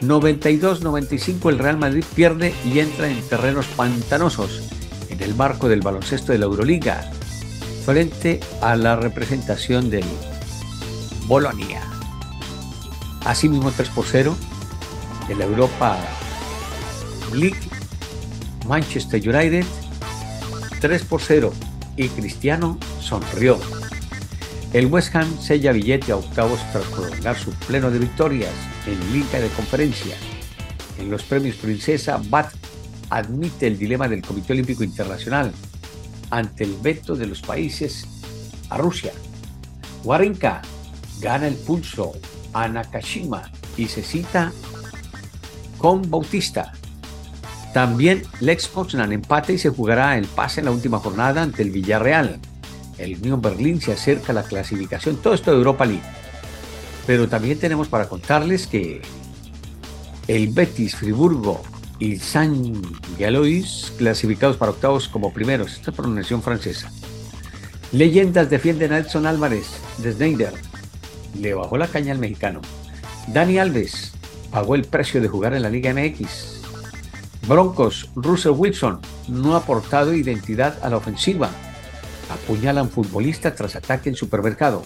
92-95 0.00 1.48
el 1.48 1.58
Real 1.58 1.78
Madrid 1.78 2.04
pierde 2.14 2.54
y 2.64 2.78
entra 2.78 3.08
en 3.08 3.20
terrenos 3.22 3.66
pantanosos 3.66 4.62
en 5.08 5.22
el 5.22 5.34
marco 5.34 5.68
del 5.68 5.80
baloncesto 5.80 6.32
de 6.32 6.38
la 6.38 6.44
Euroliga 6.44 7.10
frente 7.84 8.40
a 8.60 8.76
la 8.76 8.96
representación 8.96 9.90
del 9.90 10.04
Bolonia. 11.26 11.82
Asimismo 13.24 13.72
3 13.72 13.88
por 13.88 14.04
0 14.06 14.36
en 15.28 15.38
la 15.38 15.44
Europa 15.46 15.98
League 17.32 17.58
Manchester 18.66 19.20
United 19.20 19.64
3 20.84 21.02
por 21.04 21.22
0 21.22 21.50
y 21.96 22.08
Cristiano 22.10 22.78
sonrió. 23.00 23.58
El 24.74 24.84
West 24.88 25.16
Ham 25.16 25.40
sella 25.40 25.72
billete 25.72 26.12
a 26.12 26.16
octavos 26.16 26.60
tras 26.72 26.84
prolongar 26.88 27.38
su 27.38 27.52
pleno 27.52 27.90
de 27.90 28.00
victorias 28.00 28.52
en 28.86 29.14
Liga 29.14 29.40
de 29.40 29.48
Conferencia. 29.48 30.14
En 30.98 31.10
los 31.10 31.22
premios 31.22 31.56
Princesa, 31.56 32.20
Bat 32.28 32.52
admite 33.08 33.66
el 33.66 33.78
dilema 33.78 34.08
del 34.08 34.20
Comité 34.20 34.52
Olímpico 34.52 34.84
Internacional 34.84 35.52
ante 36.28 36.64
el 36.64 36.76
veto 36.82 37.16
de 37.16 37.28
los 37.28 37.40
países 37.40 38.06
a 38.68 38.76
Rusia. 38.76 39.14
Warinka 40.04 40.60
gana 41.18 41.48
el 41.48 41.54
pulso 41.54 42.12
a 42.52 42.68
Nakashima 42.68 43.50
y 43.78 43.88
se 43.88 44.02
cita 44.02 44.52
con 45.78 46.10
Bautista. 46.10 46.74
También 47.74 48.22
Lex 48.38 48.68
Poznan 48.68 49.12
empate 49.12 49.54
y 49.54 49.58
se 49.58 49.68
jugará 49.68 50.16
el 50.16 50.26
pase 50.26 50.60
en 50.60 50.66
la 50.66 50.70
última 50.70 51.00
jornada 51.00 51.42
ante 51.42 51.62
el 51.62 51.70
Villarreal. 51.70 52.38
El 52.98 53.16
Unión 53.16 53.42
Berlín 53.42 53.80
se 53.80 53.92
acerca 53.92 54.30
a 54.30 54.34
la 54.36 54.44
clasificación, 54.44 55.16
todo 55.16 55.34
esto 55.34 55.50
de 55.50 55.56
Europa 55.56 55.84
League. 55.84 56.04
Pero 57.04 57.28
también 57.28 57.58
tenemos 57.58 57.88
para 57.88 58.08
contarles 58.08 58.68
que 58.68 59.02
el 60.28 60.48
Betis, 60.50 60.94
Friburgo 60.94 61.62
y 61.98 62.16
San 62.18 62.80
Galois 63.18 63.92
clasificados 63.98 64.56
para 64.56 64.70
octavos 64.70 65.08
como 65.08 65.32
primeros. 65.32 65.72
Esta 65.72 65.90
pronunciación 65.90 66.42
francesa. 66.42 66.92
Leyendas 67.90 68.50
defienden 68.50 68.92
a 68.92 68.98
Edson 68.98 69.26
Álvarez 69.26 69.66
de. 69.98 70.48
Le 71.40 71.54
bajó 71.54 71.76
la 71.76 71.88
caña 71.88 72.12
al 72.12 72.20
mexicano. 72.20 72.60
Dani 73.26 73.58
Alves 73.58 74.12
pagó 74.52 74.76
el 74.76 74.84
precio 74.84 75.20
de 75.20 75.26
jugar 75.26 75.54
en 75.54 75.62
la 75.62 75.70
Liga 75.70 75.92
MX. 75.92 76.53
Broncos, 77.46 78.08
Russell 78.14 78.52
Wilson 78.56 79.00
no 79.28 79.54
ha 79.54 79.58
aportado 79.58 80.14
identidad 80.14 80.78
a 80.82 80.88
la 80.88 80.96
ofensiva. 80.96 81.50
Apuñalan 82.30 82.88
futbolista 82.88 83.54
tras 83.54 83.76
ataque 83.76 84.08
en 84.08 84.16
supermercado. 84.16 84.82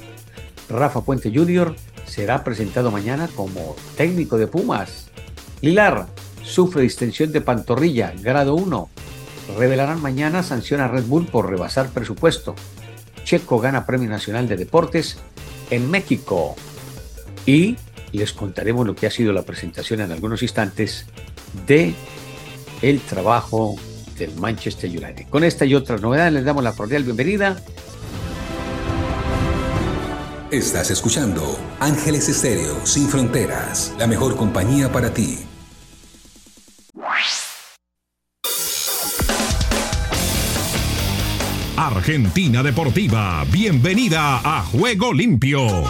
Rafa 0.69 1.03
Puente 1.03 1.33
Jr. 1.33 1.75
será 2.05 2.43
presentado 2.43 2.91
mañana 2.91 3.29
como 3.35 3.77
técnico 3.97 4.39
de 4.39 4.49
Pumas. 4.49 5.09
Lilar 5.61 6.09
sufre 6.43 6.83
distensión 6.83 7.33
de 7.33 7.41
pantorrilla, 7.41 8.13
grado 8.21 8.55
1. 8.55 8.89
Revelarán 9.57 10.03
mañana 10.03 10.43
sanción 10.43 10.81
a 10.81 10.89
Red 10.89 11.05
Bull 11.05 11.27
por 11.27 11.49
rebasar 11.49 11.89
presupuesto. 11.91 12.55
Checo 13.25 13.61
gana 13.61 13.87
Premio 13.87 14.09
Nacional 14.09 14.49
de 14.49 14.57
Deportes 14.57 15.19
en 15.71 15.91
México. 15.91 16.57
Y 17.47 17.77
les 18.13 18.33
contaremos 18.33 18.87
lo 18.87 18.95
que 18.95 19.07
ha 19.07 19.11
sido 19.11 19.33
la 19.33 19.43
presentación 19.43 20.01
en 20.01 20.13
algunos 20.13 20.43
instantes 20.43 21.07
de 21.67 21.95
el 22.83 23.01
trabajo 23.01 23.77
del 24.19 24.35
Manchester 24.37 24.91
United. 24.91 25.29
Con 25.29 25.45
esta 25.45 25.65
y 25.65 25.75
otras 25.75 26.01
novedades 26.01 26.33
les 26.33 26.45
damos 26.45 26.65
la 26.65 26.73
cordial 26.73 27.05
bienvenida. 27.05 27.57
Estás 30.51 30.91
escuchando 30.91 31.59
Ángeles 31.79 32.29
Estéreo 32.29 32.87
Sin 32.87 33.09
Fronteras, 33.09 33.95
la 33.99 34.07
mejor 34.07 34.37
compañía 34.37 34.91
para 34.91 35.13
ti. 35.13 35.39
Argentina 41.77 42.63
Deportiva, 42.63 43.45
bienvenida 43.53 44.41
a 44.43 44.63
Juego 44.63 45.13
Limpio. 45.13 45.85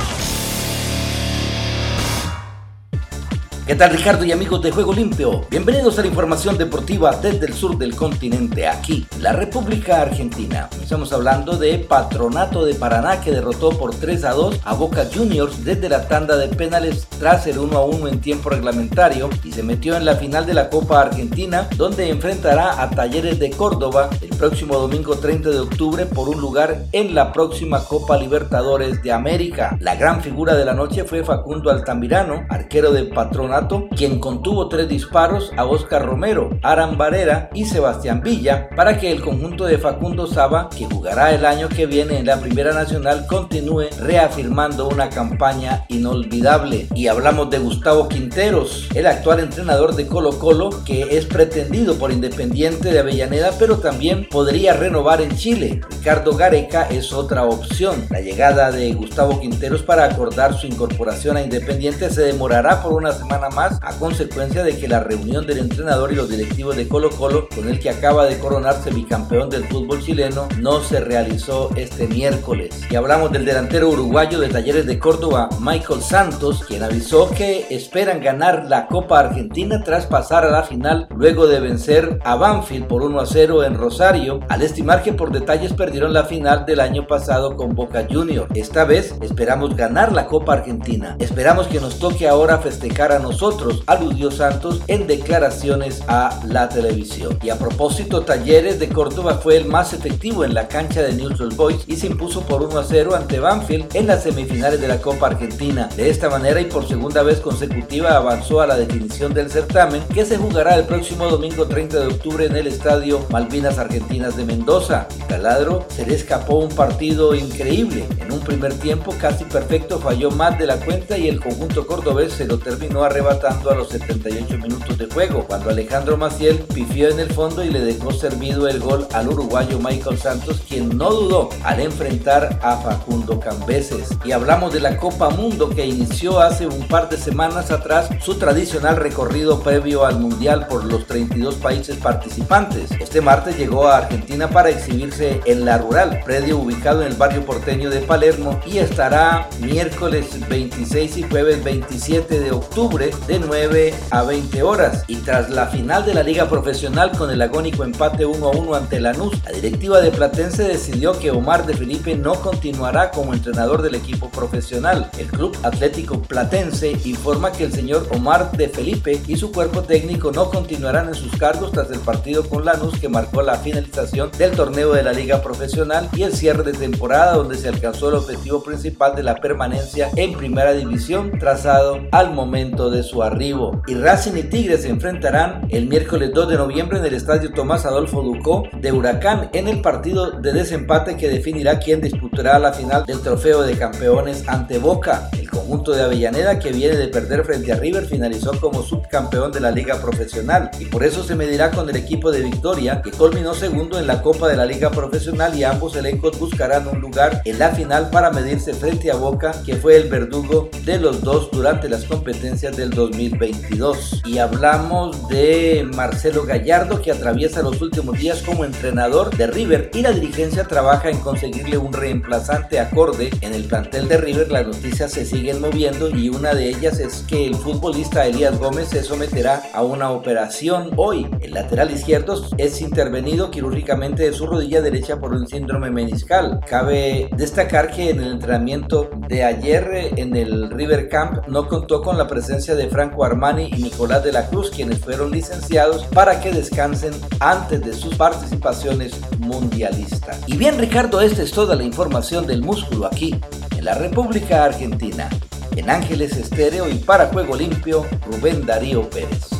¿Qué 3.68 3.74
tal 3.74 3.90
Ricardo 3.90 4.24
y 4.24 4.32
amigos 4.32 4.62
de 4.62 4.70
Juego 4.70 4.94
Limpio? 4.94 5.44
Bienvenidos 5.50 5.98
a 5.98 6.00
la 6.00 6.08
información 6.08 6.56
deportiva 6.56 7.14
desde 7.20 7.44
el 7.44 7.52
sur 7.52 7.76
del 7.76 7.94
continente, 7.94 8.66
aquí, 8.66 9.06
la 9.20 9.34
República 9.34 10.00
Argentina. 10.00 10.70
Estamos 10.82 11.12
hablando 11.12 11.58
de 11.58 11.78
Patronato 11.78 12.64
de 12.64 12.76
Paraná 12.76 13.20
que 13.20 13.30
derrotó 13.30 13.68
por 13.68 13.94
3 13.94 14.24
a 14.24 14.32
2 14.32 14.60
a 14.64 14.72
Boca 14.72 15.06
Juniors 15.14 15.66
desde 15.66 15.90
la 15.90 16.08
tanda 16.08 16.38
de 16.38 16.48
penales 16.48 17.06
tras 17.18 17.46
el 17.46 17.58
1 17.58 17.76
a 17.76 17.84
1 17.84 18.08
en 18.08 18.20
tiempo 18.22 18.48
reglamentario 18.48 19.28
y 19.44 19.52
se 19.52 19.62
metió 19.62 19.98
en 19.98 20.06
la 20.06 20.16
final 20.16 20.46
de 20.46 20.54
la 20.54 20.70
Copa 20.70 21.02
Argentina 21.02 21.68
donde 21.76 22.08
enfrentará 22.08 22.80
a 22.80 22.88
Talleres 22.88 23.38
de 23.38 23.50
Córdoba 23.50 24.08
el 24.22 24.30
próximo 24.30 24.78
domingo 24.78 25.18
30 25.18 25.50
de 25.50 25.60
octubre 25.60 26.06
por 26.06 26.30
un 26.30 26.40
lugar 26.40 26.84
en 26.92 27.14
la 27.14 27.34
próxima 27.34 27.84
Copa 27.84 28.16
Libertadores 28.16 29.02
de 29.02 29.12
América. 29.12 29.76
La 29.78 29.94
gran 29.94 30.22
figura 30.22 30.54
de 30.54 30.64
la 30.64 30.72
noche 30.72 31.04
fue 31.04 31.22
Facundo 31.22 31.70
Altamirano, 31.70 32.46
arquero 32.48 32.92
de 32.92 33.04
Patronato 33.04 33.57
quien 33.96 34.20
contuvo 34.20 34.68
tres 34.68 34.88
disparos 34.88 35.52
a 35.56 35.64
Oscar 35.64 36.04
Romero, 36.04 36.50
Aran 36.62 36.96
Varera 36.96 37.50
y 37.54 37.64
Sebastián 37.64 38.20
Villa 38.22 38.68
para 38.76 38.98
que 38.98 39.10
el 39.10 39.20
conjunto 39.20 39.64
de 39.64 39.78
Facundo 39.78 40.26
Saba, 40.26 40.68
que 40.68 40.84
jugará 40.84 41.34
el 41.34 41.44
año 41.44 41.68
que 41.68 41.86
viene 41.86 42.18
en 42.18 42.26
la 42.26 42.40
Primera 42.40 42.72
Nacional, 42.72 43.26
continúe 43.26 43.86
reafirmando 44.00 44.88
una 44.88 45.10
campaña 45.10 45.84
inolvidable. 45.88 46.86
Y 46.94 47.08
hablamos 47.08 47.50
de 47.50 47.58
Gustavo 47.58 48.08
Quinteros, 48.08 48.88
el 48.94 49.06
actual 49.06 49.40
entrenador 49.40 49.96
de 49.96 50.06
Colo 50.06 50.38
Colo, 50.38 50.70
que 50.84 51.16
es 51.16 51.26
pretendido 51.26 51.96
por 51.96 52.12
Independiente 52.12 52.92
de 52.92 53.00
Avellaneda, 53.00 53.52
pero 53.58 53.78
también 53.78 54.28
podría 54.30 54.74
renovar 54.74 55.20
en 55.20 55.36
Chile. 55.36 55.80
Ricardo 55.90 56.36
Gareca 56.36 56.84
es 56.84 57.12
otra 57.12 57.44
opción. 57.44 58.06
La 58.10 58.20
llegada 58.20 58.70
de 58.70 58.92
Gustavo 58.92 59.40
Quinteros 59.40 59.82
para 59.82 60.04
acordar 60.04 60.54
su 60.54 60.66
incorporación 60.66 61.36
a 61.36 61.42
Independiente 61.42 62.10
se 62.10 62.22
demorará 62.22 62.82
por 62.82 62.92
una 62.92 63.12
semana 63.12 63.47
más 63.50 63.78
a 63.82 63.92
consecuencia 63.98 64.62
de 64.62 64.76
que 64.76 64.88
la 64.88 65.00
reunión 65.00 65.46
del 65.46 65.58
entrenador 65.58 66.12
y 66.12 66.16
los 66.16 66.28
directivos 66.28 66.76
de 66.76 66.88
Colo 66.88 67.10
Colo, 67.10 67.48
con 67.54 67.68
el 67.68 67.78
que 67.78 67.90
acaba 67.90 68.26
de 68.26 68.38
coronarse 68.38 68.90
bicampeón 68.90 69.50
del 69.50 69.64
fútbol 69.64 70.02
chileno, 70.02 70.48
no 70.58 70.80
se 70.80 71.00
realizó 71.00 71.70
este 71.76 72.06
miércoles. 72.06 72.80
Y 72.90 72.96
hablamos 72.96 73.32
del 73.32 73.44
delantero 73.44 73.88
uruguayo 73.88 74.38
de 74.40 74.48
Talleres 74.48 74.86
de 74.86 74.98
Córdoba, 74.98 75.48
Michael 75.60 76.02
Santos, 76.02 76.64
quien 76.64 76.82
avisó 76.82 77.30
que 77.30 77.66
esperan 77.70 78.20
ganar 78.20 78.66
la 78.68 78.86
Copa 78.86 79.20
Argentina 79.20 79.82
tras 79.84 80.06
pasar 80.06 80.44
a 80.44 80.50
la 80.50 80.62
final 80.62 81.06
luego 81.14 81.46
de 81.46 81.60
vencer 81.60 82.18
a 82.24 82.36
Banfield 82.36 82.86
por 82.86 83.02
1 83.02 83.20
a 83.20 83.26
0 83.26 83.64
en 83.64 83.74
Rosario, 83.74 84.40
al 84.48 84.62
estimar 84.62 85.02
que 85.02 85.12
por 85.12 85.32
detalles 85.32 85.72
perdieron 85.72 86.12
la 86.12 86.24
final 86.24 86.66
del 86.66 86.80
año 86.80 87.06
pasado 87.06 87.56
con 87.56 87.74
Boca 87.74 88.06
Juniors. 88.10 88.50
Esta 88.54 88.84
vez 88.84 89.14
esperamos 89.20 89.76
ganar 89.76 90.12
la 90.12 90.26
Copa 90.26 90.54
Argentina. 90.54 91.16
Esperamos 91.18 91.66
que 91.66 91.80
nos 91.80 91.98
toque 91.98 92.28
ahora 92.28 92.58
festejar 92.58 93.12
a 93.12 93.18
nosotros 93.18 93.37
nosotros, 93.38 93.84
aludió 93.86 94.32
Santos 94.32 94.80
en 94.88 95.06
declaraciones 95.06 96.02
a 96.08 96.40
la 96.48 96.68
televisión. 96.68 97.38
Y 97.40 97.50
a 97.50 97.56
propósito, 97.56 98.22
Talleres 98.22 98.80
de 98.80 98.88
Córdoba 98.88 99.38
fue 99.40 99.56
el 99.56 99.66
más 99.66 99.92
efectivo 99.92 100.44
en 100.44 100.54
la 100.54 100.66
cancha 100.66 101.02
de 101.02 101.12
Neutral 101.12 101.50
Boys 101.50 101.84
y 101.86 101.94
se 101.94 102.08
impuso 102.08 102.40
por 102.40 102.64
1 102.64 102.80
a 102.80 102.82
0 102.82 103.14
ante 103.14 103.38
Banfield 103.38 103.94
en 103.94 104.08
las 104.08 104.24
semifinales 104.24 104.80
de 104.80 104.88
la 104.88 105.00
Copa 105.00 105.28
Argentina. 105.28 105.88
De 105.94 106.10
esta 106.10 106.28
manera 106.28 106.60
y 106.60 106.64
por 106.64 106.88
segunda 106.88 107.22
vez 107.22 107.38
consecutiva 107.38 108.16
avanzó 108.16 108.60
a 108.60 108.66
la 108.66 108.76
definición 108.76 109.32
del 109.32 109.52
certamen 109.52 110.02
que 110.12 110.24
se 110.24 110.36
jugará 110.36 110.74
el 110.74 110.86
próximo 110.86 111.28
domingo 111.28 111.68
30 111.68 112.00
de 112.00 112.06
octubre 112.08 112.44
en 112.44 112.56
el 112.56 112.66
estadio 112.66 113.24
Malvinas 113.30 113.78
Argentinas 113.78 114.36
de 114.36 114.46
Mendoza. 114.46 115.06
El 115.16 115.26
taladro 115.28 115.86
se 115.90 116.04
le 116.04 116.16
escapó 116.16 116.56
un 116.58 116.74
partido 116.74 117.36
increíble. 117.36 118.04
En 118.18 118.32
un 118.32 118.40
primer 118.40 118.74
tiempo 118.74 119.14
casi 119.20 119.44
perfecto 119.44 120.00
falló 120.00 120.32
más 120.32 120.58
de 120.58 120.66
la 120.66 120.78
cuenta 120.78 121.16
y 121.16 121.28
el 121.28 121.38
conjunto 121.38 121.86
cordobés 121.86 122.32
se 122.32 122.44
lo 122.44 122.58
terminó 122.58 123.04
arrebatando 123.28 123.70
a 123.70 123.74
los 123.74 123.88
78 123.88 124.58
minutos 124.58 124.96
de 124.96 125.06
juego, 125.06 125.44
cuando 125.46 125.70
Alejandro 125.70 126.16
Maciel 126.16 126.58
pifió 126.74 127.10
en 127.10 127.20
el 127.20 127.30
fondo 127.30 127.62
y 127.62 127.70
le 127.70 127.80
dejó 127.80 128.10
servido 128.10 128.68
el 128.68 128.80
gol 128.80 129.06
al 129.12 129.28
uruguayo 129.28 129.78
Michael 129.78 130.18
Santos, 130.18 130.62
quien 130.66 130.96
no 130.96 131.10
dudó 131.10 131.50
al 131.62 131.80
enfrentar 131.80 132.58
a 132.62 132.76
Facundo 132.78 133.38
Cambeses. 133.38 134.08
Y 134.24 134.32
hablamos 134.32 134.72
de 134.72 134.80
la 134.80 134.96
Copa 134.96 135.30
Mundo 135.30 135.68
que 135.68 135.86
inició 135.86 136.40
hace 136.40 136.66
un 136.66 136.88
par 136.88 137.08
de 137.08 137.16
semanas 137.16 137.70
atrás 137.70 138.08
su 138.20 138.36
tradicional 138.36 138.96
recorrido 138.96 139.60
previo 139.60 140.06
al 140.06 140.18
Mundial 140.18 140.66
por 140.66 140.84
los 140.84 141.06
32 141.06 141.56
países 141.56 141.96
participantes. 141.96 142.90
Este 143.00 143.20
martes 143.20 143.58
llegó 143.58 143.88
a 143.88 143.98
Argentina 143.98 144.48
para 144.48 144.70
exhibirse 144.70 145.40
en 145.44 145.64
La 145.64 145.78
Rural, 145.78 146.20
predio 146.24 146.58
ubicado 146.58 147.02
en 147.02 147.08
el 147.08 147.14
barrio 147.14 147.44
porteño 147.44 147.90
de 147.90 148.00
Palermo 148.00 148.58
y 148.66 148.78
estará 148.78 149.48
miércoles 149.60 150.26
26 150.48 151.18
y 151.18 151.22
jueves 151.24 151.62
27 151.62 152.40
de 152.40 152.52
octubre 152.52 153.07
de 153.26 153.38
9 153.38 153.94
a 154.10 154.22
20 154.22 154.62
horas. 154.62 155.04
Y 155.08 155.16
tras 155.16 155.50
la 155.50 155.66
final 155.66 156.04
de 156.04 156.14
la 156.14 156.22
liga 156.22 156.48
profesional 156.48 157.12
con 157.16 157.30
el 157.30 157.42
agónico 157.42 157.84
empate 157.84 158.26
1 158.26 158.46
a 158.46 158.50
1 158.50 158.74
ante 158.74 159.00
Lanús, 159.00 159.42
la 159.44 159.52
directiva 159.52 160.00
de 160.00 160.10
Platense 160.10 160.64
decidió 160.64 161.18
que 161.18 161.30
Omar 161.30 161.66
de 161.66 161.74
Felipe 161.74 162.16
no 162.16 162.34
continuará 162.34 163.10
como 163.10 163.34
entrenador 163.34 163.82
del 163.82 163.94
equipo 163.94 164.28
profesional. 164.30 165.10
El 165.18 165.26
club 165.26 165.56
atlético 165.62 166.22
Platense 166.22 166.96
informa 167.04 167.52
que 167.52 167.64
el 167.64 167.72
señor 167.72 168.06
Omar 168.12 168.52
de 168.52 168.68
Felipe 168.68 169.20
y 169.26 169.36
su 169.36 169.52
cuerpo 169.52 169.82
técnico 169.82 170.32
no 170.32 170.50
continuarán 170.50 171.08
en 171.08 171.14
sus 171.14 171.36
cargos 171.36 171.72
tras 171.72 171.90
el 171.90 172.00
partido 172.00 172.48
con 172.48 172.64
Lanús 172.64 172.98
que 172.98 173.08
marcó 173.08 173.42
la 173.42 173.56
finalización 173.56 174.30
del 174.38 174.52
torneo 174.52 174.92
de 174.92 175.02
la 175.02 175.12
liga 175.12 175.42
profesional 175.42 176.08
y 176.14 176.22
el 176.22 176.34
cierre 176.34 176.62
de 176.64 176.72
temporada 176.72 177.34
donde 177.34 177.56
se 177.56 177.68
alcanzó 177.68 178.08
el 178.08 178.16
objetivo 178.16 178.62
principal 178.62 179.14
de 179.14 179.22
la 179.22 179.36
permanencia 179.36 180.10
en 180.16 180.34
primera 180.34 180.72
división 180.72 181.38
trazado 181.38 182.00
al 182.12 182.32
momento 182.32 182.90
de 182.90 182.97
su 183.02 183.22
arribo. 183.22 183.82
Y 183.86 183.94
Racing 183.94 184.36
y 184.36 184.42
Tigres 184.44 184.82
se 184.82 184.88
enfrentarán 184.88 185.66
el 185.70 185.86
miércoles 185.86 186.30
2 186.34 186.48
de 186.48 186.56
noviembre 186.56 186.98
en 186.98 187.04
el 187.04 187.14
estadio 187.14 187.52
Tomás 187.52 187.86
Adolfo 187.86 188.22
Ducó 188.22 188.64
de 188.80 188.92
Huracán 188.92 189.50
en 189.52 189.68
el 189.68 189.80
partido 189.80 190.30
de 190.32 190.52
desempate 190.52 191.16
que 191.16 191.28
definirá 191.28 191.78
quién 191.78 192.00
disputará 192.00 192.58
la 192.58 192.72
final 192.72 193.04
del 193.06 193.20
trofeo 193.20 193.62
de 193.62 193.76
campeones 193.76 194.48
ante 194.48 194.78
Boca. 194.78 195.28
El 195.38 195.50
conjunto 195.50 195.92
de 195.92 196.02
Avellaneda 196.02 196.58
que 196.58 196.72
viene 196.72 196.96
de 196.96 197.08
perder 197.08 197.44
frente 197.44 197.72
a 197.72 197.76
River 197.76 198.06
finalizó 198.06 198.58
como 198.60 198.82
subcampeón 198.82 199.52
de 199.52 199.60
la 199.60 199.70
liga 199.70 200.00
profesional 200.00 200.70
y 200.78 200.86
por 200.86 201.04
eso 201.04 201.22
se 201.22 201.34
medirá 201.34 201.70
con 201.70 201.88
el 201.88 201.96
equipo 201.96 202.30
de 202.30 202.42
Victoria 202.42 203.02
que 203.02 203.10
culminó 203.10 203.54
segundo 203.54 203.98
en 203.98 204.06
la 204.06 204.22
Copa 204.22 204.48
de 204.48 204.56
la 204.56 204.66
Liga 204.66 204.90
Profesional 204.90 205.56
y 205.56 205.64
ambos 205.64 205.96
elencos 205.96 206.38
buscarán 206.38 206.86
un 206.88 207.00
lugar 207.00 207.42
en 207.44 207.58
la 207.58 207.70
final 207.70 208.10
para 208.10 208.30
medirse 208.30 208.74
frente 208.74 209.10
a 209.10 209.16
Boca 209.16 209.52
que 209.64 209.76
fue 209.76 209.96
el 209.96 210.08
verdugo 210.08 210.68
de 210.84 210.98
los 210.98 211.22
dos 211.22 211.50
durante 211.50 211.88
las 211.88 212.04
competencias 212.04 212.76
del 212.88 212.96
2022. 212.96 214.22
Y 214.26 214.38
hablamos 214.38 215.28
de 215.28 215.88
Marcelo 215.94 216.44
Gallardo 216.44 217.00
que 217.02 217.12
atraviesa 217.12 217.62
los 217.62 217.80
últimos 217.80 218.18
días 218.18 218.42
como 218.42 218.64
entrenador 218.64 219.36
de 219.36 219.46
River 219.46 219.90
y 219.94 220.02
la 220.02 220.12
dirigencia 220.12 220.64
trabaja 220.64 221.10
en 221.10 221.18
conseguirle 221.18 221.78
un 221.78 221.92
reemplazante 221.92 222.78
acorde 222.80 223.30
en 223.40 223.54
el 223.54 223.64
plantel 223.64 224.08
de 224.08 224.18
River. 224.18 224.50
Las 224.50 224.66
noticias 224.66 225.12
se 225.12 225.24
siguen 225.24 225.60
moviendo 225.60 226.08
y 226.08 226.28
una 226.28 226.54
de 226.54 226.68
ellas 226.68 226.98
es 226.98 227.24
que 227.28 227.46
el 227.46 227.54
futbolista 227.54 228.26
Elías 228.26 228.58
Gómez 228.58 228.88
se 228.88 229.02
someterá 229.02 229.62
a 229.72 229.82
una 229.82 230.10
operación 230.10 230.90
hoy. 230.96 231.26
El 231.40 231.54
lateral 231.54 231.90
izquierdo 231.90 232.42
es 232.56 232.80
intervenido 232.80 233.50
quirúrgicamente 233.50 234.24
de 234.24 234.32
su 234.32 234.46
rodilla 234.46 234.80
derecha 234.80 235.18
por 235.18 235.32
un 235.32 235.46
síndrome 235.46 235.90
meniscal. 235.90 236.60
Cabe 236.66 237.28
destacar 237.36 237.90
que 237.90 238.10
en 238.10 238.20
el 238.20 238.32
entrenamiento 238.32 239.10
de 239.28 239.44
ayer 239.44 240.12
en 240.16 240.36
el 240.36 240.70
River 240.70 241.08
Camp 241.08 241.46
no 241.48 241.68
contó 241.68 242.02
con 242.02 242.18
la 242.18 242.26
presencia 242.26 242.74
de 242.74 242.77
Franco 242.86 243.24
Armani 243.24 243.70
y 243.76 243.82
Nicolás 243.82 244.22
de 244.22 244.30
la 244.30 244.46
Cruz, 244.46 244.70
quienes 244.70 245.00
fueron 245.00 245.32
licenciados 245.32 246.04
para 246.04 246.40
que 246.40 246.52
descansen 246.52 247.12
antes 247.40 247.84
de 247.84 247.92
sus 247.92 248.14
participaciones 248.14 249.18
mundialistas. 249.38 250.38
Y 250.46 250.56
bien 250.56 250.78
Ricardo, 250.78 251.20
esta 251.20 251.42
es 251.42 251.50
toda 251.50 251.74
la 251.74 251.82
información 251.82 252.46
del 252.46 252.62
músculo 252.62 253.06
aquí, 253.06 253.40
en 253.76 253.84
la 253.84 253.94
República 253.94 254.64
Argentina. 254.64 255.28
En 255.74 255.90
Ángeles 255.90 256.36
Estéreo 256.36 256.88
y 256.88 256.94
para 256.94 257.26
Juego 257.26 257.56
Limpio, 257.56 258.06
Rubén 258.30 258.64
Darío 258.64 259.08
Pérez. 259.10 259.58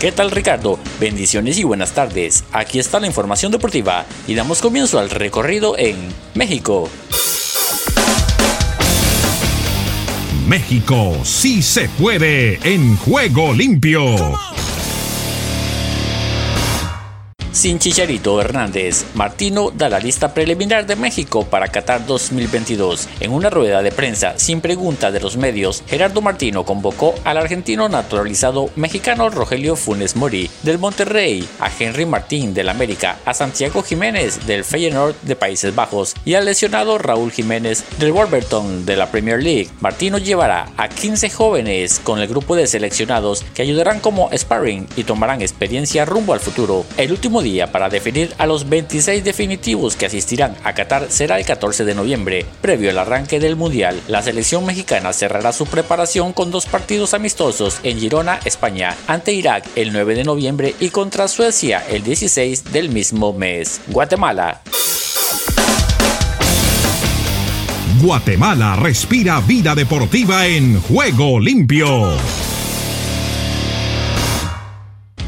¿Qué 0.00 0.12
tal 0.12 0.30
Ricardo? 0.30 0.78
Bendiciones 0.98 1.58
y 1.58 1.64
buenas 1.64 1.92
tardes. 1.92 2.42
Aquí 2.52 2.78
está 2.78 3.00
la 3.00 3.06
información 3.06 3.52
deportiva 3.52 4.06
y 4.26 4.34
damos 4.34 4.62
comienzo 4.62 4.98
al 4.98 5.10
recorrido 5.10 5.76
en 5.76 5.96
México. 6.34 6.88
México 10.50 11.16
sí 11.22 11.62
se 11.62 11.88
puede 11.90 12.58
en 12.64 12.96
juego 12.96 13.52
limpio. 13.52 14.49
Sin 17.60 17.78
Chicharito 17.78 18.40
Hernández, 18.40 19.04
Martino 19.12 19.70
da 19.70 19.90
la 19.90 19.98
lista 19.98 20.32
preliminar 20.32 20.86
de 20.86 20.96
México 20.96 21.44
para 21.44 21.68
Qatar 21.68 22.06
2022. 22.06 23.06
En 23.20 23.32
una 23.32 23.50
rueda 23.50 23.82
de 23.82 23.92
prensa 23.92 24.38
sin 24.38 24.62
pregunta 24.62 25.10
de 25.10 25.20
los 25.20 25.36
medios, 25.36 25.82
Gerardo 25.86 26.22
Martino 26.22 26.64
convocó 26.64 27.14
al 27.22 27.36
argentino 27.36 27.90
naturalizado 27.90 28.70
mexicano 28.76 29.28
Rogelio 29.28 29.76
Funes 29.76 30.16
Mori 30.16 30.48
del 30.62 30.78
Monterrey, 30.78 31.46
a 31.58 31.70
Henry 31.78 32.06
Martín 32.06 32.54
del 32.54 32.70
América, 32.70 33.18
a 33.26 33.34
Santiago 33.34 33.82
Jiménez 33.82 34.46
del 34.46 34.64
Feyenoord 34.64 35.16
de 35.20 35.36
Países 35.36 35.74
Bajos 35.74 36.14
y 36.24 36.36
al 36.36 36.46
lesionado 36.46 36.96
Raúl 36.96 37.30
Jiménez 37.30 37.84
del 37.98 38.12
Wolverhampton 38.12 38.86
de 38.86 38.96
la 38.96 39.10
Premier 39.10 39.42
League. 39.42 39.68
Martino 39.80 40.16
llevará 40.16 40.72
a 40.78 40.88
15 40.88 41.28
jóvenes 41.28 42.00
con 42.02 42.20
el 42.20 42.26
grupo 42.26 42.56
de 42.56 42.66
seleccionados 42.66 43.44
que 43.52 43.60
ayudarán 43.60 44.00
como 44.00 44.30
sparring 44.34 44.88
y 44.96 45.04
tomarán 45.04 45.42
experiencia 45.42 46.06
rumbo 46.06 46.32
al 46.32 46.40
futuro. 46.40 46.86
El 46.96 47.12
último 47.12 47.42
día 47.42 47.49
para 47.72 47.88
definir 47.88 48.32
a 48.38 48.46
los 48.46 48.68
26 48.68 49.24
definitivos 49.24 49.96
que 49.96 50.06
asistirán 50.06 50.56
a 50.64 50.74
Qatar 50.74 51.10
será 51.10 51.38
el 51.38 51.44
14 51.44 51.84
de 51.84 51.94
noviembre. 51.94 52.46
Previo 52.60 52.90
al 52.90 52.98
arranque 52.98 53.40
del 53.40 53.56
Mundial, 53.56 54.00
la 54.08 54.22
selección 54.22 54.64
mexicana 54.64 55.12
cerrará 55.12 55.52
su 55.52 55.66
preparación 55.66 56.32
con 56.32 56.50
dos 56.50 56.66
partidos 56.66 57.14
amistosos 57.14 57.80
en 57.82 57.98
Girona, 57.98 58.40
España, 58.44 58.96
ante 59.06 59.32
Irak 59.32 59.64
el 59.74 59.92
9 59.92 60.14
de 60.14 60.24
noviembre 60.24 60.74
y 60.80 60.90
contra 60.90 61.28
Suecia 61.28 61.82
el 61.90 62.02
16 62.02 62.72
del 62.72 62.88
mismo 62.88 63.32
mes. 63.32 63.80
Guatemala. 63.88 64.62
Guatemala 68.00 68.76
respira 68.76 69.40
vida 69.40 69.74
deportiva 69.74 70.46
en 70.46 70.80
juego 70.80 71.38
limpio. 71.38 72.16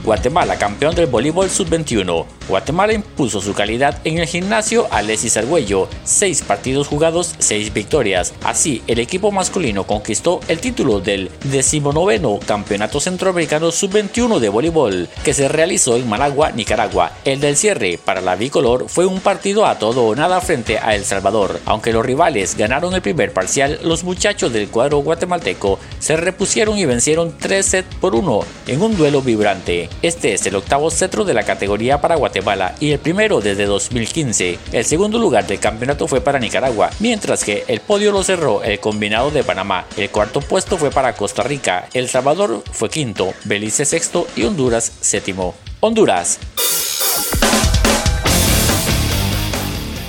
Guatemala, 0.04 0.58
campeón 0.58 0.96
del 0.96 1.06
voleibol 1.06 1.48
sub-21. 1.48 2.26
Guatemala 2.48 2.92
impuso 2.92 3.40
su 3.40 3.54
calidad 3.54 4.00
en 4.02 4.18
el 4.18 4.26
gimnasio 4.26 4.88
Alexis 4.90 5.36
Argüello. 5.36 5.88
Seis 6.02 6.42
partidos 6.42 6.88
jugados, 6.88 7.36
seis 7.38 7.72
victorias. 7.72 8.34
Así, 8.42 8.82
el 8.88 8.98
equipo 8.98 9.30
masculino 9.30 9.84
conquistó 9.84 10.40
el 10.48 10.58
título 10.58 10.98
del 10.98 11.30
decimonoveno 11.44 12.40
Campeonato 12.44 12.98
Centroamericano 12.98 13.70
sub-21 13.70 14.40
de 14.40 14.48
voleibol, 14.48 15.08
que 15.22 15.34
se 15.34 15.48
realizó 15.48 15.96
en 15.96 16.08
Managua, 16.08 16.50
Nicaragua. 16.50 17.12
El 17.24 17.40
del 17.40 17.56
cierre 17.56 17.96
para 18.04 18.20
la 18.20 18.34
bicolor 18.34 18.88
fue 18.88 19.06
un 19.06 19.20
partido 19.20 19.66
a 19.66 19.78
todo 19.78 20.04
o 20.06 20.16
nada 20.16 20.40
frente 20.40 20.78
a 20.78 20.96
El 20.96 21.04
Salvador. 21.04 21.60
Aunque 21.64 21.92
los 21.92 22.04
rivales 22.04 22.56
ganaron 22.56 22.94
el 22.94 23.02
primer 23.02 23.32
parcial, 23.32 23.78
los 23.84 24.02
muchachos 24.02 24.52
del 24.52 24.68
cuadro 24.68 24.98
guatemalteco 24.98 25.78
se 26.00 26.16
repusieron 26.16 26.76
y 26.76 26.86
vencieron 26.86 27.38
3 27.38 27.64
sets 27.64 27.94
por 28.00 28.16
1 28.16 28.40
en 28.66 28.82
un 28.82 28.96
duelo 28.96 29.22
vibrante. 29.22 29.91
Este 30.00 30.34
es 30.34 30.46
el 30.46 30.56
octavo 30.56 30.90
cetro 30.90 31.24
de 31.24 31.34
la 31.34 31.44
categoría 31.44 32.00
para 32.00 32.16
Guatemala 32.16 32.74
y 32.80 32.90
el 32.92 32.98
primero 32.98 33.40
desde 33.40 33.66
2015. 33.66 34.58
El 34.72 34.84
segundo 34.84 35.18
lugar 35.18 35.46
del 35.46 35.60
campeonato 35.60 36.08
fue 36.08 36.20
para 36.20 36.38
Nicaragua, 36.38 36.90
mientras 37.00 37.44
que 37.44 37.64
el 37.68 37.80
podio 37.80 38.12
lo 38.12 38.24
cerró 38.24 38.62
el 38.62 38.80
combinado 38.80 39.30
de 39.30 39.44
Panamá. 39.44 39.86
El 39.96 40.10
cuarto 40.10 40.40
puesto 40.40 40.78
fue 40.78 40.90
para 40.90 41.14
Costa 41.14 41.42
Rica, 41.42 41.88
El 41.92 42.08
Salvador 42.08 42.62
fue 42.72 42.88
quinto, 42.88 43.32
Belice 43.44 43.84
sexto 43.84 44.26
y 44.36 44.44
Honduras 44.44 44.92
séptimo. 45.00 45.54
Honduras. 45.80 46.38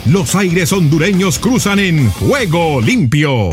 Los 0.06 0.36
aires 0.36 0.74
hondureños 0.74 1.40
cruzan 1.40 1.80
en 1.80 2.12
juego 2.12 2.82
limpio. 2.82 3.52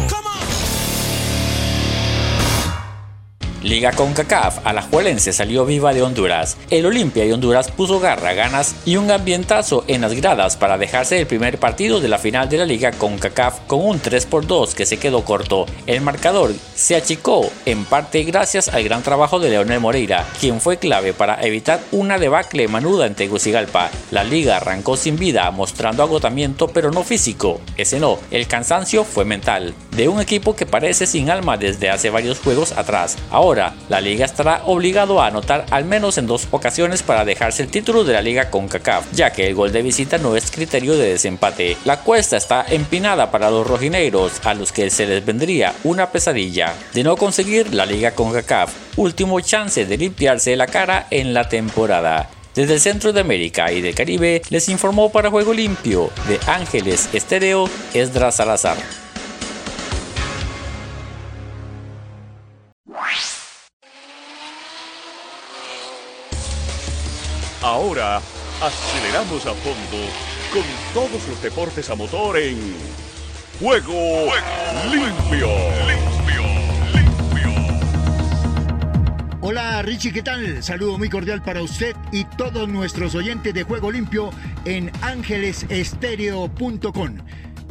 Liga 3.62 3.92
CONCACAF, 3.92 4.66
Alajuelense 4.66 5.34
salió 5.34 5.66
viva 5.66 5.92
de 5.92 6.00
Honduras. 6.02 6.56
El 6.70 6.86
Olimpia 6.86 7.26
y 7.26 7.32
Honduras 7.32 7.70
puso 7.70 8.00
garra, 8.00 8.32
ganas 8.32 8.74
y 8.86 8.96
un 8.96 9.10
ambientazo 9.10 9.84
en 9.86 10.00
las 10.00 10.14
gradas 10.14 10.56
para 10.56 10.78
dejarse 10.78 11.20
el 11.20 11.26
primer 11.26 11.58
partido 11.58 12.00
de 12.00 12.08
la 12.08 12.18
final 12.18 12.48
de 12.48 12.56
la 12.56 12.64
Liga 12.64 12.92
CONCACAF 12.92 13.60
con 13.66 13.84
un 13.84 14.00
3 14.00 14.24
por 14.24 14.46
2 14.46 14.74
que 14.74 14.86
se 14.86 14.96
quedó 14.96 15.26
corto. 15.26 15.66
El 15.86 16.00
marcador 16.00 16.54
se 16.74 16.96
achicó 16.96 17.50
en 17.66 17.84
parte 17.84 18.22
gracias 18.22 18.68
al 18.68 18.82
gran 18.82 19.02
trabajo 19.02 19.38
de 19.38 19.50
Leonel 19.50 19.80
Moreira, 19.80 20.26
quien 20.40 20.60
fue 20.60 20.78
clave 20.78 21.12
para 21.12 21.42
evitar 21.42 21.80
una 21.92 22.18
debacle 22.18 22.66
manuda 22.66 23.04
en 23.04 23.14
Tegucigalpa. 23.14 23.90
La 24.10 24.24
liga 24.24 24.56
arrancó 24.56 24.96
sin 24.96 25.18
vida, 25.18 25.50
mostrando 25.50 26.02
agotamiento 26.02 26.68
pero 26.68 26.90
no 26.90 27.02
físico. 27.02 27.60
Ese 27.76 28.00
no, 28.00 28.18
el 28.30 28.46
cansancio 28.46 29.04
fue 29.04 29.26
mental, 29.26 29.74
de 29.96 30.08
un 30.08 30.20
equipo 30.20 30.56
que 30.56 30.66
parece 30.66 31.06
sin 31.06 31.30
alma 31.30 31.56
desde 31.56 31.90
hace 31.90 32.10
varios 32.10 32.38
juegos 32.38 32.72
atrás. 32.72 33.16
Ahora 33.30 33.74
la 33.88 34.00
liga 34.00 34.24
estará 34.24 34.62
obligado 34.66 35.20
a 35.20 35.26
anotar 35.26 35.66
al 35.70 35.84
menos 35.84 36.18
en 36.18 36.26
dos 36.26 36.48
ocasiones 36.50 37.02
para 37.02 37.24
dejarse 37.24 37.62
el 37.62 37.70
título 37.70 38.04
de 38.04 38.12
la 38.12 38.22
liga 38.22 38.50
con 38.50 38.68
CACAF, 38.68 39.12
ya 39.12 39.32
que 39.32 39.46
el 39.46 39.54
gol 39.54 39.72
de 39.72 39.82
visita 39.82 40.18
no 40.18 40.36
es 40.36 40.50
criterio 40.50 40.96
de 40.96 41.10
desempate. 41.10 41.76
La 41.84 42.00
cuesta 42.00 42.36
está 42.36 42.64
empinada 42.68 43.30
para 43.30 43.50
los 43.50 43.66
rojinegros, 43.66 44.40
a 44.44 44.54
los 44.54 44.72
que 44.72 44.90
se 44.90 45.06
les 45.06 45.24
vendría 45.24 45.74
una 45.84 46.10
pesadilla 46.10 46.74
de 46.94 47.04
no 47.04 47.16
conseguir 47.16 47.74
la 47.74 47.86
liga 47.86 48.12
con 48.12 48.32
CACAF, 48.32 48.72
último 48.96 49.40
chance 49.40 49.86
de 49.86 49.96
limpiarse 49.96 50.56
la 50.56 50.66
cara 50.66 51.06
en 51.10 51.34
la 51.34 51.48
temporada. 51.48 52.30
Desde 52.54 52.74
el 52.74 52.80
centro 52.80 53.12
de 53.12 53.20
América 53.20 53.70
y 53.70 53.80
del 53.80 53.94
Caribe 53.94 54.42
les 54.50 54.68
informó 54.68 55.12
para 55.12 55.30
Juego 55.30 55.54
Limpio 55.54 56.10
de 56.28 56.38
Ángeles 56.50 57.08
Estéreo 57.12 57.70
Esdras 57.94 58.36
Salazar. 58.36 58.76
Ahora 67.70 68.20
aceleramos 68.60 69.46
a 69.46 69.54
fondo 69.54 69.98
con 70.52 70.64
todos 70.92 71.28
los 71.28 71.40
deportes 71.40 71.88
a 71.88 71.94
motor 71.94 72.36
en 72.36 72.58
Juego, 73.60 74.26
Limpio. 74.90 75.46
Hola 79.40 79.82
Richie, 79.82 80.12
¿qué 80.12 80.20
tal? 80.20 80.60
Saludo 80.64 80.98
muy 80.98 81.08
cordial 81.08 81.42
para 81.42 81.62
usted 81.62 81.94
y 82.10 82.24
todos 82.24 82.68
nuestros 82.68 83.14
oyentes 83.14 83.54
de 83.54 83.62
Juego 83.62 83.92
Limpio 83.92 84.30
en 84.64 84.90
ángelesestéreo.com. 85.02 87.18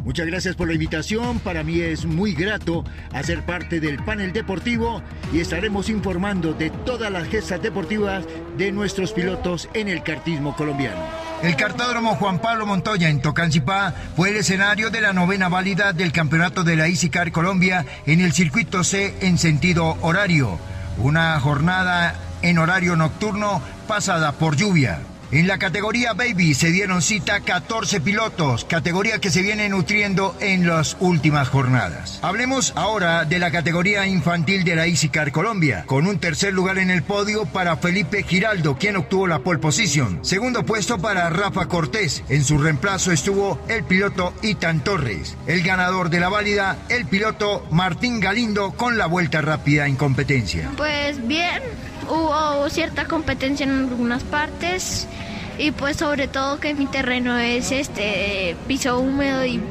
Muchas 0.04 0.28
gracias 0.28 0.56
por 0.56 0.68
la 0.68 0.74
invitación. 0.74 1.40
Para 1.40 1.64
mí 1.64 1.82
es 1.82 2.06
muy 2.06 2.34
grato 2.34 2.84
hacer 3.14 3.46
parte 3.46 3.80
del 3.80 4.04
panel 4.04 4.34
deportivo 4.34 5.02
y 5.34 5.40
estaremos 5.40 5.90
informando 5.90 6.54
de 6.54 6.70
todas 6.70 7.12
las 7.12 7.28
gestas 7.28 7.62
deportivas 7.62 8.26
de 8.58 8.72
nuestros 8.72 9.12
pilotos 9.12 9.70
en 9.74 9.88
el 9.88 10.04
cartismo 10.04 10.56
colombiano. 10.56 11.02
El 11.42 11.56
cartódromo 11.56 12.16
Juan 12.16 12.40
Pablo 12.40 12.66
Montoya 12.66 13.10
en 13.10 13.22
Tocancipá 13.22 13.94
fue 14.16 14.30
el 14.30 14.38
escenario 14.38 14.90
de 14.90 15.02
la 15.02 15.14
novena 15.14 15.48
válida 15.48 15.94
del 15.94 16.12
campeonato 16.12 16.64
de 16.64 16.76
la 16.76 16.88
EasyCar 16.88 17.32
Colombia 17.32 17.86
en 18.06 18.20
el 18.20 18.34
circuito 18.34 18.84
C 18.84 19.16
en 19.22 19.38
sentido 19.38 19.98
horario. 20.02 20.60
Una 20.98 21.40
jornada 21.40 22.16
en 22.42 22.58
horario 22.58 22.96
nocturno 22.96 23.62
pasada 23.88 24.34
por 24.34 24.58
lluvia. 24.58 25.00
En 25.32 25.46
la 25.46 25.60
categoría 25.60 26.14
Baby 26.14 26.56
se 26.56 26.72
dieron 26.72 27.04
cita 27.04 27.42
14 27.42 28.02
pilotos, 28.02 28.66
categoría 28.66 29.20
que 29.20 29.30
se 29.30 29.44
viene 29.44 29.70
nutriendo 29.70 30.36
en 30.40 30.68
las 30.68 30.98
últimas 31.00 31.50
jornadas. 31.50 32.18
Hablemos 32.24 32.74
ahora 32.76 33.26
de 33.26 33.38
la 33.38 33.52
categoría 33.52 34.08
infantil 34.08 34.64
de 34.64 34.76
la 34.76 34.88
EasyCar 34.88 35.32
Colombia, 35.32 35.84
con 35.86 36.08
un 36.08 36.18
tercer 36.18 36.52
lugar 36.52 36.80
en 36.80 36.90
el 36.90 37.04
podio 37.04 37.46
para 37.46 37.78
Felipe 37.78 38.24
Giraldo, 38.24 38.76
quien 38.80 38.96
obtuvo 38.96 39.28
la 39.28 39.38
pole 39.38 39.60
position. 39.60 40.26
Segundo 40.26 40.66
puesto 40.66 40.98
para 40.98 41.30
Rafa 41.30 41.68
Cortés. 41.68 42.24
En 42.30 42.44
su 42.44 42.58
reemplazo 42.58 43.12
estuvo 43.12 43.60
el 43.68 43.84
piloto 43.84 44.34
Itan 44.42 44.84
Torres. 44.84 45.38
El 45.46 45.62
ganador 45.62 46.10
de 46.10 46.22
la 46.22 46.30
válida, 46.30 46.80
el 46.90 47.06
piloto 47.06 47.68
Martín 47.70 48.20
Galindo, 48.20 48.72
con 48.72 48.98
la 48.98 49.06
vuelta 49.06 49.42
rápida 49.42 49.86
en 49.86 49.96
competencia. 49.96 50.72
Pues 50.76 51.24
bien, 51.28 51.62
hubo 52.10 52.70
cierta 52.70 53.06
competencia 53.06 53.66
en 53.66 53.72
algunas 53.72 54.24
partes 54.24 55.08
y 55.58 55.72
pues 55.72 55.98
sobre 55.98 56.28
todo 56.28 56.60
que 56.60 56.74
mi 56.74 56.86
terreno 56.86 57.38
es 57.38 57.72
este 57.72 58.56
piso 58.68 59.00
húmedo 59.00 59.46
y 59.46 59.62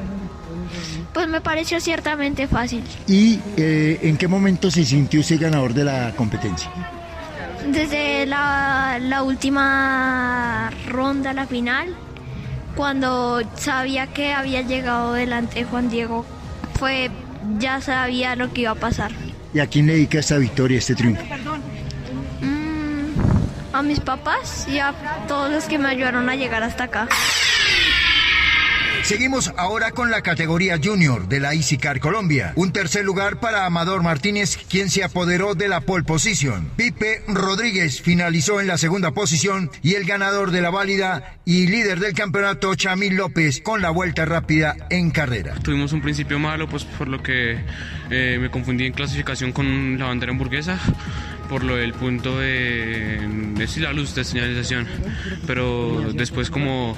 pues 1.12 1.26
me 1.28 1.40
pareció 1.40 1.80
ciertamente 1.80 2.46
fácil. 2.46 2.84
¿Y 3.06 3.40
eh, 3.56 3.98
en 4.02 4.16
qué 4.16 4.28
momento 4.28 4.70
se 4.70 4.84
sintió 4.84 5.20
usted 5.20 5.40
ganador 5.40 5.74
de 5.74 5.84
la 5.84 6.12
competencia? 6.14 6.70
Desde 7.66 8.26
la, 8.26 8.98
la 9.00 9.22
última 9.22 10.70
ronda, 10.86 11.32
la 11.32 11.46
final, 11.46 11.94
cuando 12.76 13.42
sabía 13.56 14.06
que 14.06 14.32
había 14.32 14.62
llegado 14.62 15.14
delante 15.14 15.64
Juan 15.64 15.90
Diego, 15.90 16.24
fue 16.78 17.10
ya 17.58 17.80
sabía 17.80 18.36
lo 18.36 18.52
que 18.52 18.62
iba 18.62 18.70
a 18.72 18.76
pasar. 18.76 19.10
¿Y 19.54 19.60
a 19.60 19.66
quién 19.66 19.86
le 19.86 19.94
dedica 19.94 20.18
esta 20.18 20.36
victoria, 20.38 20.78
este 20.78 20.94
triunfo? 20.94 21.22
A 23.78 23.82
mis 23.82 24.00
papás 24.00 24.66
y 24.68 24.80
a 24.80 24.92
todos 25.28 25.50
los 25.52 25.64
que 25.64 25.78
me 25.78 25.88
ayudaron 25.88 26.28
a 26.28 26.34
llegar 26.34 26.64
hasta 26.64 26.84
acá. 26.84 27.08
Seguimos 29.04 29.52
ahora 29.56 29.92
con 29.92 30.10
la 30.10 30.20
categoría 30.20 30.78
junior 30.82 31.28
de 31.28 31.38
la 31.38 31.54
EasyCar 31.54 32.00
Colombia. 32.00 32.52
Un 32.56 32.72
tercer 32.72 33.04
lugar 33.04 33.38
para 33.38 33.64
Amador 33.64 34.02
Martínez, 34.02 34.58
quien 34.68 34.90
se 34.90 35.04
apoderó 35.04 35.54
de 35.54 35.68
la 35.68 35.80
pole 35.80 36.02
position. 36.02 36.68
Pipe 36.76 37.22
Rodríguez 37.28 38.02
finalizó 38.02 38.60
en 38.60 38.66
la 38.66 38.76
segunda 38.76 39.12
posición 39.12 39.70
y 39.82 39.94
el 39.94 40.04
ganador 40.04 40.50
de 40.50 40.60
la 40.60 40.70
válida 40.70 41.38
y 41.44 41.68
líder 41.68 42.00
del 42.00 42.14
campeonato, 42.14 42.74
Chamil 42.74 43.14
López, 43.14 43.62
con 43.62 43.80
la 43.80 43.90
vuelta 43.90 44.24
rápida 44.24 44.76
en 44.90 45.10
carrera. 45.10 45.54
Tuvimos 45.62 45.92
un 45.92 46.02
principio 46.02 46.40
malo, 46.40 46.68
pues 46.68 46.84
por 46.84 47.06
lo 47.06 47.22
que 47.22 47.64
eh, 48.10 48.38
me 48.40 48.50
confundí 48.50 48.86
en 48.86 48.92
clasificación 48.92 49.52
con 49.52 49.98
la 49.98 50.06
bandera 50.06 50.32
hamburguesa 50.32 50.78
por 51.48 51.64
lo 51.64 51.76
del 51.76 51.92
punto 51.94 52.38
de, 52.38 53.18
de 53.54 53.80
la 53.80 53.92
luz 53.92 54.14
de 54.14 54.24
señalización. 54.24 54.86
Pero 55.46 56.12
después 56.12 56.50
como 56.50 56.96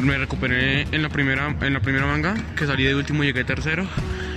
me 0.00 0.16
recuperé 0.16 0.86
en 0.92 1.02
la 1.02 1.08
primera 1.08 1.54
en 1.60 1.72
la 1.72 1.80
primera 1.80 2.06
manga, 2.06 2.34
que 2.56 2.66
salí 2.66 2.84
de 2.84 2.94
último 2.94 3.24
llegué 3.24 3.44
tercero. 3.44 3.86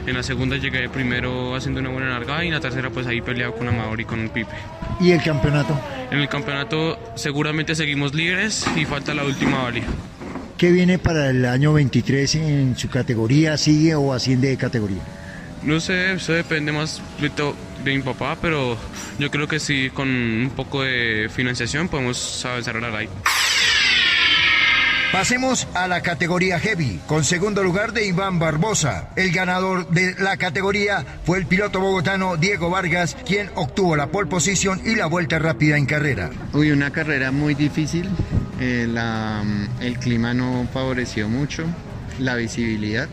En 0.06 0.16
la 0.16 0.24
segunda 0.24 0.58
llegué 0.58 0.90
primero 0.90 1.56
haciendo 1.56 1.80
una 1.80 1.90
buena 1.90 2.10
largada 2.10 2.44
y 2.44 2.48
en 2.48 2.54
la 2.54 2.60
tercera 2.60 2.90
pues 2.90 3.08
ahí 3.08 3.22
peleado 3.22 3.56
con 3.56 3.68
Amador 3.70 4.02
y 4.02 4.06
con 4.06 4.20
un 4.20 4.30
Pipe. 4.30 4.52
¿Y 5.00 5.12
el 5.12 5.24
campeonato? 5.24 5.80
En 6.12 6.20
el 6.20 6.28
campeonato 6.28 7.00
seguramente 7.16 7.74
seguimos 7.76 8.14
líderes 8.14 8.66
y 8.76 8.86
falta 8.86 9.14
la 9.14 9.24
última 9.24 9.64
válida. 9.64 9.88
¿Qué 10.58 10.72
viene 10.72 11.00
para 11.00 11.30
el 11.30 11.46
año 11.46 11.74
23 11.74 12.36
en 12.36 12.78
su 12.78 12.90
categoría? 12.90 13.58
¿Sigue 13.58 13.96
o 13.96 14.14
asciende 14.14 14.50
de 14.50 14.58
categoría? 14.58 15.02
No 15.64 15.80
sé, 15.80 16.14
eso 16.14 16.34
depende 16.34 16.72
más 16.72 17.02
de, 17.20 17.30
de 17.84 17.96
mi 17.96 18.02
papá, 18.02 18.38
pero 18.42 18.78
yo 19.20 19.30
creo 19.32 19.48
que 19.48 19.60
sí, 19.60 19.90
con 19.94 20.08
un 20.10 20.52
poco 20.56 20.84
de 20.84 21.30
financiación 21.34 21.88
podemos 21.88 22.46
avanzar 22.46 22.78
a 22.78 22.82
la 22.82 22.90
light. 22.90 23.10
Pasemos 25.14 25.68
a 25.76 25.88
la 25.88 26.02
categoría 26.02 26.60
Heavy, 26.60 27.00
con 27.06 27.24
segundo 27.24 27.62
lugar 27.62 27.94
de 27.94 28.08
Iván 28.08 28.40
Barbosa. 28.40 29.12
El 29.16 29.32
ganador 29.32 29.88
de 29.90 30.16
la 30.18 30.38
categoría 30.38 31.06
fue 31.24 31.38
el 31.38 31.46
piloto 31.46 31.80
bogotano 31.80 32.36
Diego 32.36 32.72
Vargas, 32.72 33.16
quien 33.24 33.52
obtuvo 33.54 33.96
la 33.96 34.08
pole 34.08 34.28
position 34.28 34.82
y 34.84 34.96
la 34.96 35.06
vuelta 35.06 35.38
rápida 35.38 35.78
en 35.78 35.86
carrera. 35.86 36.32
Uy, 36.54 36.72
una 36.72 36.90
carrera 36.90 37.32
muy 37.32 37.54
difícil. 37.54 38.10
Eh, 38.60 38.88
el 39.82 40.00
clima 40.00 40.34
no 40.34 40.68
favoreció 40.74 41.30
mucho, 41.30 41.64
la 42.18 42.34
visibilidad. 42.34 43.08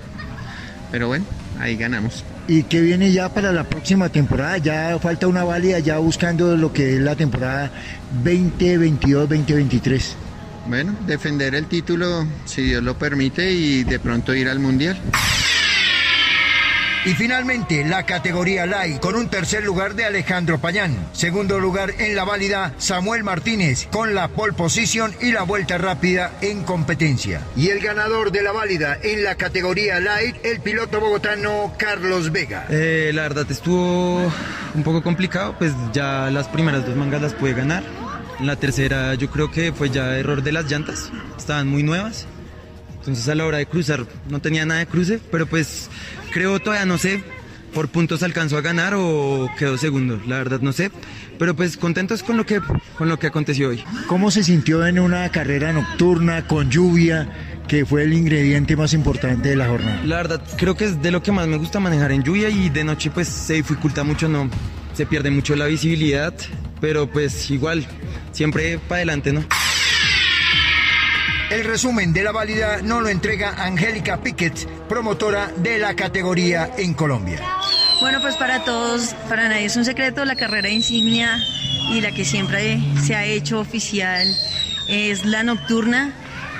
Pero 0.90 1.08
bueno, 1.08 1.26
ahí 1.58 1.76
ganamos. 1.76 2.24
¿Y 2.50 2.64
qué 2.64 2.80
viene 2.80 3.12
ya 3.12 3.32
para 3.32 3.52
la 3.52 3.62
próxima 3.62 4.08
temporada? 4.08 4.58
Ya 4.58 4.98
falta 4.98 5.28
una 5.28 5.44
válida, 5.44 5.78
ya 5.78 5.98
buscando 5.98 6.56
lo 6.56 6.72
que 6.72 6.96
es 6.96 7.00
la 7.00 7.14
temporada 7.14 7.70
2022-2023. 8.24 10.02
Bueno, 10.66 10.96
defender 11.06 11.54
el 11.54 11.66
título, 11.66 12.26
si 12.46 12.62
Dios 12.62 12.82
lo 12.82 12.98
permite, 12.98 13.52
y 13.52 13.84
de 13.84 14.00
pronto 14.00 14.34
ir 14.34 14.48
al 14.48 14.58
Mundial. 14.58 14.98
Y 17.06 17.14
finalmente 17.14 17.82
la 17.82 18.04
categoría 18.04 18.66
Light 18.66 19.00
con 19.00 19.14
un 19.14 19.30
tercer 19.30 19.64
lugar 19.64 19.94
de 19.94 20.04
Alejandro 20.04 20.58
Payán. 20.58 20.94
Segundo 21.12 21.58
lugar 21.58 21.94
en 21.98 22.14
la 22.14 22.24
válida 22.24 22.74
Samuel 22.76 23.24
Martínez 23.24 23.88
con 23.90 24.14
la 24.14 24.28
pole 24.28 24.52
position 24.52 25.14
y 25.22 25.32
la 25.32 25.42
vuelta 25.44 25.78
rápida 25.78 26.30
en 26.42 26.62
competencia. 26.62 27.40
Y 27.56 27.68
el 27.68 27.80
ganador 27.80 28.32
de 28.32 28.42
la 28.42 28.52
válida 28.52 28.98
en 29.02 29.24
la 29.24 29.36
categoría 29.36 29.98
Light, 29.98 30.36
el 30.44 30.60
piloto 30.60 31.00
bogotano 31.00 31.72
Carlos 31.78 32.32
Vega. 32.32 32.66
Eh, 32.68 33.12
la 33.14 33.22
verdad 33.22 33.50
estuvo 33.50 34.30
un 34.74 34.82
poco 34.84 35.02
complicado, 35.02 35.54
pues 35.58 35.72
ya 35.94 36.30
las 36.30 36.48
primeras 36.48 36.84
dos 36.84 36.96
mangas 36.96 37.22
las 37.22 37.32
pude 37.32 37.54
ganar. 37.54 37.82
La 38.40 38.56
tercera 38.56 39.14
yo 39.14 39.30
creo 39.30 39.50
que 39.50 39.72
fue 39.72 39.88
ya 39.88 40.18
error 40.18 40.42
de 40.42 40.52
las 40.52 40.70
llantas, 40.70 41.10
estaban 41.38 41.66
muy 41.66 41.82
nuevas. 41.82 42.26
Entonces 43.00 43.28
a 43.28 43.34
la 43.34 43.46
hora 43.46 43.58
de 43.58 43.66
cruzar 43.66 44.06
no 44.28 44.40
tenía 44.40 44.64
nada 44.64 44.80
de 44.80 44.86
cruce, 44.86 45.20
pero 45.30 45.46
pues 45.46 45.88
creo 46.32 46.60
todavía 46.60 46.86
no 46.86 46.98
sé 46.98 47.24
por 47.72 47.88
puntos 47.88 48.22
alcanzó 48.22 48.58
a 48.58 48.60
ganar 48.60 48.94
o 48.96 49.48
quedó 49.58 49.78
segundo, 49.78 50.20
la 50.26 50.38
verdad 50.38 50.60
no 50.60 50.72
sé, 50.72 50.90
pero 51.38 51.54
pues 51.54 51.76
contentos 51.76 52.22
con 52.22 52.36
lo 52.36 52.44
que 52.44 52.60
con 52.98 53.08
lo 53.08 53.18
que 53.18 53.28
aconteció 53.28 53.68
hoy. 53.68 53.84
¿Cómo 54.06 54.30
se 54.30 54.42
sintió 54.42 54.86
en 54.86 54.98
una 54.98 55.28
carrera 55.30 55.72
nocturna 55.72 56.46
con 56.46 56.70
lluvia? 56.70 57.28
que 57.70 57.86
fue 57.86 58.02
el 58.02 58.12
ingrediente 58.12 58.74
más 58.74 58.92
importante 58.94 59.50
de 59.50 59.54
la 59.54 59.68
jornada. 59.68 60.02
La 60.04 60.16
verdad, 60.16 60.42
creo 60.56 60.76
que 60.76 60.86
es 60.86 61.00
de 61.02 61.12
lo 61.12 61.22
que 61.22 61.30
más 61.30 61.46
me 61.46 61.56
gusta 61.56 61.78
manejar 61.78 62.10
en 62.10 62.24
lluvia 62.24 62.48
y 62.48 62.68
de 62.68 62.82
noche 62.82 63.12
pues 63.12 63.28
se 63.28 63.54
dificulta 63.54 64.02
mucho, 64.02 64.28
no, 64.28 64.50
se 64.92 65.06
pierde 65.06 65.30
mucho 65.30 65.54
la 65.54 65.66
visibilidad, 65.66 66.34
pero 66.80 67.06
pues 67.06 67.48
igual, 67.48 67.86
siempre 68.32 68.80
para 68.80 68.96
adelante, 68.96 69.32
¿no? 69.32 69.44
El 71.50 71.64
resumen 71.64 72.12
de 72.12 72.22
la 72.22 72.30
válida 72.30 72.80
no 72.80 73.00
lo 73.00 73.08
entrega 73.08 73.54
Angélica 73.58 74.22
Piquet, 74.22 74.68
promotora 74.88 75.48
de 75.56 75.78
la 75.78 75.96
categoría 75.96 76.70
en 76.78 76.94
Colombia. 76.94 77.40
Bueno, 78.00 78.20
pues 78.22 78.36
para 78.36 78.62
todos, 78.62 79.14
para 79.28 79.48
nadie 79.48 79.64
es 79.64 79.74
un 79.74 79.84
secreto, 79.84 80.24
la 80.24 80.36
carrera 80.36 80.68
insignia 80.68 81.44
y 81.90 82.00
la 82.02 82.12
que 82.12 82.24
siempre 82.24 82.78
se 83.02 83.16
ha 83.16 83.24
hecho 83.24 83.58
oficial 83.58 84.32
es 84.86 85.24
la 85.24 85.42
nocturna. 85.42 86.12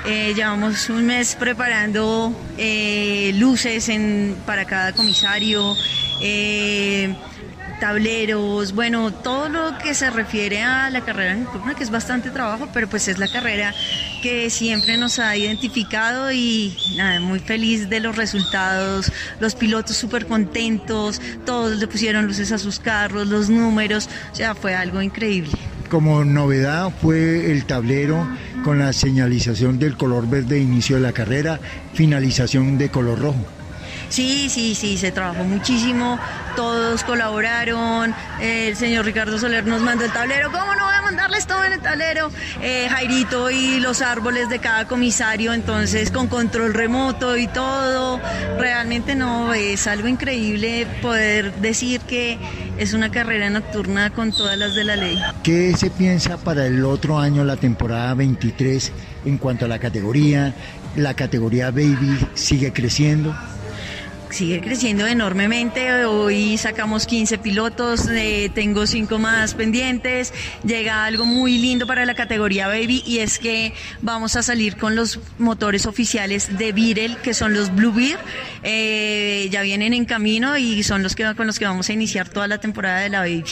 Eh, 0.05 0.33
llevamos 0.35 0.89
un 0.89 1.05
mes 1.05 1.35
preparando 1.35 2.35
eh, 2.57 3.31
luces 3.35 3.89
para 4.45 4.65
cada 4.65 4.91
comisario. 4.91 5.73
Eh, 6.19 7.15
tableros, 7.81 8.73
bueno, 8.73 9.11
todo 9.11 9.49
lo 9.49 9.79
que 9.79 9.95
se 9.95 10.11
refiere 10.11 10.61
a 10.61 10.91
la 10.91 11.01
carrera 11.01 11.33
nocturna, 11.33 11.73
que 11.73 11.83
es 11.83 11.89
bastante 11.89 12.29
trabajo, 12.29 12.69
pero 12.71 12.87
pues 12.87 13.07
es 13.07 13.17
la 13.17 13.27
carrera 13.27 13.73
que 14.21 14.51
siempre 14.51 14.97
nos 14.97 15.17
ha 15.17 15.35
identificado 15.35 16.31
y 16.31 16.77
nada, 16.95 17.19
muy 17.19 17.39
feliz 17.39 17.89
de 17.89 17.99
los 17.99 18.15
resultados, 18.15 19.11
los 19.39 19.55
pilotos 19.55 19.97
súper 19.97 20.27
contentos, 20.27 21.19
todos 21.43 21.79
le 21.79 21.87
pusieron 21.87 22.27
luces 22.27 22.51
a 22.51 22.59
sus 22.59 22.79
carros, 22.79 23.27
los 23.27 23.49
números, 23.49 24.07
o 24.31 24.35
sea, 24.35 24.53
fue 24.53 24.75
algo 24.75 25.01
increíble. 25.01 25.51
Como 25.89 26.23
novedad 26.23 26.93
fue 27.01 27.51
el 27.51 27.65
tablero 27.65 28.27
con 28.63 28.77
la 28.77 28.93
señalización 28.93 29.79
del 29.79 29.97
color 29.97 30.29
verde 30.29 30.55
de 30.55 30.61
inicio 30.61 30.97
de 30.97 31.01
la 31.01 31.13
carrera, 31.13 31.59
finalización 31.95 32.77
de 32.77 32.89
color 32.89 33.19
rojo. 33.19 33.60
Sí, 34.11 34.49
sí, 34.49 34.75
sí, 34.75 34.97
se 34.97 35.13
trabajó 35.13 35.45
muchísimo, 35.45 36.19
todos 36.57 37.01
colaboraron, 37.05 38.13
el 38.41 38.75
señor 38.75 39.05
Ricardo 39.05 39.39
Soler 39.39 39.65
nos 39.65 39.81
mandó 39.81 40.03
el 40.03 40.11
tablero, 40.11 40.51
¿cómo 40.51 40.75
no 40.75 40.83
voy 40.83 40.95
a 40.95 41.01
mandarles 41.01 41.47
todo 41.47 41.63
en 41.63 41.71
el 41.71 41.79
tablero? 41.79 42.29
Eh, 42.61 42.87
Jairito 42.89 43.49
y 43.49 43.79
los 43.79 44.01
árboles 44.01 44.49
de 44.49 44.59
cada 44.59 44.85
comisario, 44.85 45.53
entonces 45.53 46.11
con 46.11 46.27
control 46.27 46.73
remoto 46.73 47.37
y 47.37 47.47
todo, 47.47 48.19
realmente 48.59 49.15
no, 49.15 49.53
es 49.53 49.87
algo 49.87 50.09
increíble 50.09 50.87
poder 51.01 51.53
decir 51.61 52.01
que 52.01 52.37
es 52.77 52.91
una 52.93 53.11
carrera 53.11 53.49
nocturna 53.49 54.09
con 54.09 54.33
todas 54.33 54.57
las 54.57 54.75
de 54.75 54.83
la 54.83 54.97
ley. 54.97 55.21
¿Qué 55.41 55.73
se 55.77 55.89
piensa 55.89 56.35
para 56.35 56.65
el 56.65 56.83
otro 56.83 57.17
año, 57.17 57.45
la 57.45 57.55
temporada 57.55 58.13
23, 58.15 58.91
en 59.23 59.37
cuanto 59.37 59.63
a 59.63 59.67
la 59.69 59.79
categoría? 59.79 60.53
¿La 60.97 61.13
categoría 61.13 61.71
Baby 61.71 62.19
sigue 62.33 62.73
creciendo? 62.73 63.33
Sigue 64.31 64.61
creciendo 64.61 65.07
enormemente. 65.07 66.05
Hoy 66.05 66.57
sacamos 66.57 67.05
15 67.05 67.37
pilotos, 67.37 68.07
eh, 68.09 68.49
tengo 68.53 68.87
5 68.87 69.19
más 69.19 69.53
pendientes. 69.53 70.33
Llega 70.63 71.05
algo 71.05 71.25
muy 71.25 71.57
lindo 71.57 71.85
para 71.87 72.05
la 72.05 72.15
categoría 72.15 72.67
Baby 72.67 73.03
y 73.05 73.19
es 73.19 73.39
que 73.39 73.73
vamos 74.01 74.35
a 74.35 74.43
salir 74.43 74.77
con 74.77 74.95
los 74.95 75.19
motores 75.37 75.85
oficiales 75.85 76.57
de 76.57 76.71
Virel, 76.71 77.17
que 77.17 77.33
son 77.33 77.53
los 77.53 77.73
Blue 77.73 77.93
Beer. 77.93 78.19
Eh, 78.63 79.49
ya 79.51 79.61
vienen 79.61 79.93
en 79.93 80.05
camino 80.05 80.57
y 80.57 80.83
son 80.83 81.03
los 81.03 81.15
que 81.15 81.21
con 81.35 81.47
los 81.47 81.59
que 81.59 81.65
vamos 81.65 81.89
a 81.89 81.93
iniciar 81.93 82.29
toda 82.29 82.47
la 82.47 82.59
temporada 82.59 82.99
de 83.01 83.09
la 83.09 83.19
Baby. 83.19 83.43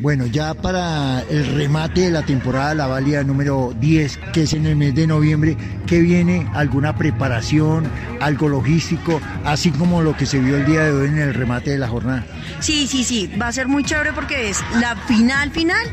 Bueno, 0.00 0.26
ya 0.26 0.54
para 0.54 1.22
el 1.28 1.44
remate 1.56 2.02
de 2.02 2.10
la 2.10 2.22
temporada, 2.22 2.72
la 2.72 2.86
válida 2.86 3.24
número 3.24 3.74
10, 3.80 4.20
que 4.32 4.42
es 4.42 4.52
en 4.52 4.66
el 4.66 4.76
mes 4.76 4.94
de 4.94 5.08
noviembre, 5.08 5.56
¿qué 5.88 5.98
viene? 6.00 6.48
¿Alguna 6.54 6.94
preparación, 6.94 7.90
algo 8.20 8.48
logístico, 8.48 9.20
así 9.44 9.72
como 9.72 10.00
lo 10.02 10.16
que 10.16 10.24
se 10.24 10.38
vio 10.38 10.56
el 10.56 10.66
día 10.66 10.84
de 10.84 10.92
hoy 10.92 11.08
en 11.08 11.18
el 11.18 11.34
remate 11.34 11.70
de 11.70 11.78
la 11.78 11.88
jornada? 11.88 12.24
Sí, 12.60 12.86
sí, 12.86 13.02
sí, 13.02 13.28
va 13.42 13.48
a 13.48 13.52
ser 13.52 13.66
muy 13.66 13.82
chévere 13.82 14.12
porque 14.12 14.50
es 14.50 14.62
la 14.80 14.94
final 14.94 15.50
final 15.50 15.86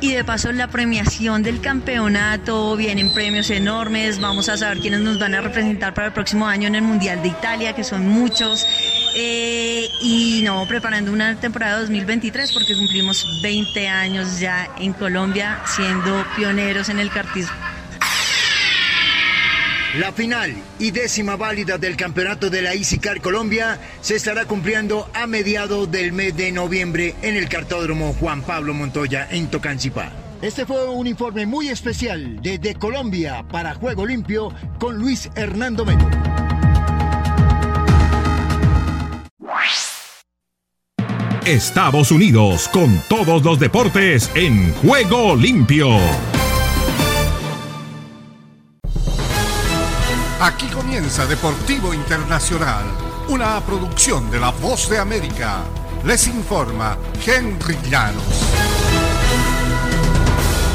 y 0.00 0.12
de 0.12 0.22
paso 0.22 0.52
la 0.52 0.68
premiación 0.68 1.42
del 1.42 1.60
campeonato, 1.60 2.76
vienen 2.76 3.12
premios 3.12 3.50
enormes, 3.50 4.20
vamos 4.20 4.48
a 4.48 4.56
saber 4.56 4.78
quiénes 4.78 5.00
nos 5.00 5.18
van 5.18 5.34
a 5.34 5.40
representar 5.40 5.94
para 5.94 6.08
el 6.08 6.12
próximo 6.12 6.46
año 6.46 6.68
en 6.68 6.76
el 6.76 6.82
Mundial 6.82 7.20
de 7.22 7.28
Italia, 7.28 7.74
que 7.74 7.82
son 7.82 8.06
muchos, 8.06 8.64
eh, 9.20 9.90
y 10.00 10.42
no, 10.44 10.64
preparando 10.68 11.12
una 11.12 11.34
temporada 11.34 11.80
2023 11.80 12.52
porque 12.52 12.76
cumplimos 12.76 13.26
20 13.42 13.88
años 13.88 14.38
ya 14.38 14.70
en 14.78 14.92
Colombia 14.92 15.60
siendo 15.66 16.24
pioneros 16.36 16.88
en 16.88 17.00
el 17.00 17.10
cartismo. 17.10 17.52
La 19.96 20.12
final 20.12 20.54
y 20.78 20.92
décima 20.92 21.34
válida 21.34 21.78
del 21.78 21.96
campeonato 21.96 22.48
de 22.48 22.62
la 22.62 22.74
EasyCar 22.74 23.20
Colombia 23.20 23.80
se 24.02 24.14
estará 24.14 24.44
cumpliendo 24.44 25.10
a 25.14 25.26
mediados 25.26 25.90
del 25.90 26.12
mes 26.12 26.36
de 26.36 26.52
noviembre 26.52 27.16
en 27.22 27.34
el 27.34 27.48
cartódromo 27.48 28.14
Juan 28.20 28.42
Pablo 28.42 28.72
Montoya 28.72 29.26
en 29.30 29.48
Tocancipá. 29.48 30.12
Este 30.42 30.64
fue 30.64 30.88
un 30.88 31.08
informe 31.08 31.44
muy 31.46 31.70
especial 31.70 32.40
desde 32.40 32.76
Colombia 32.76 33.44
para 33.50 33.74
Juego 33.74 34.06
Limpio 34.06 34.54
con 34.78 34.96
Luis 34.96 35.28
Hernando 35.34 35.84
Melo. 35.84 36.08
Estados 41.52 42.10
Unidos 42.10 42.68
con 42.68 43.02
todos 43.08 43.42
los 43.42 43.58
deportes 43.58 44.30
en 44.34 44.74
Juego 44.74 45.34
Limpio. 45.34 45.88
Aquí 50.42 50.66
comienza 50.66 51.24
Deportivo 51.24 51.94
Internacional, 51.94 52.84
una 53.30 53.58
producción 53.62 54.30
de 54.30 54.40
La 54.40 54.50
Voz 54.50 54.90
de 54.90 54.98
América. 54.98 55.60
Les 56.04 56.26
informa 56.26 56.98
Henry 57.26 57.78
Llanos. 57.90 58.44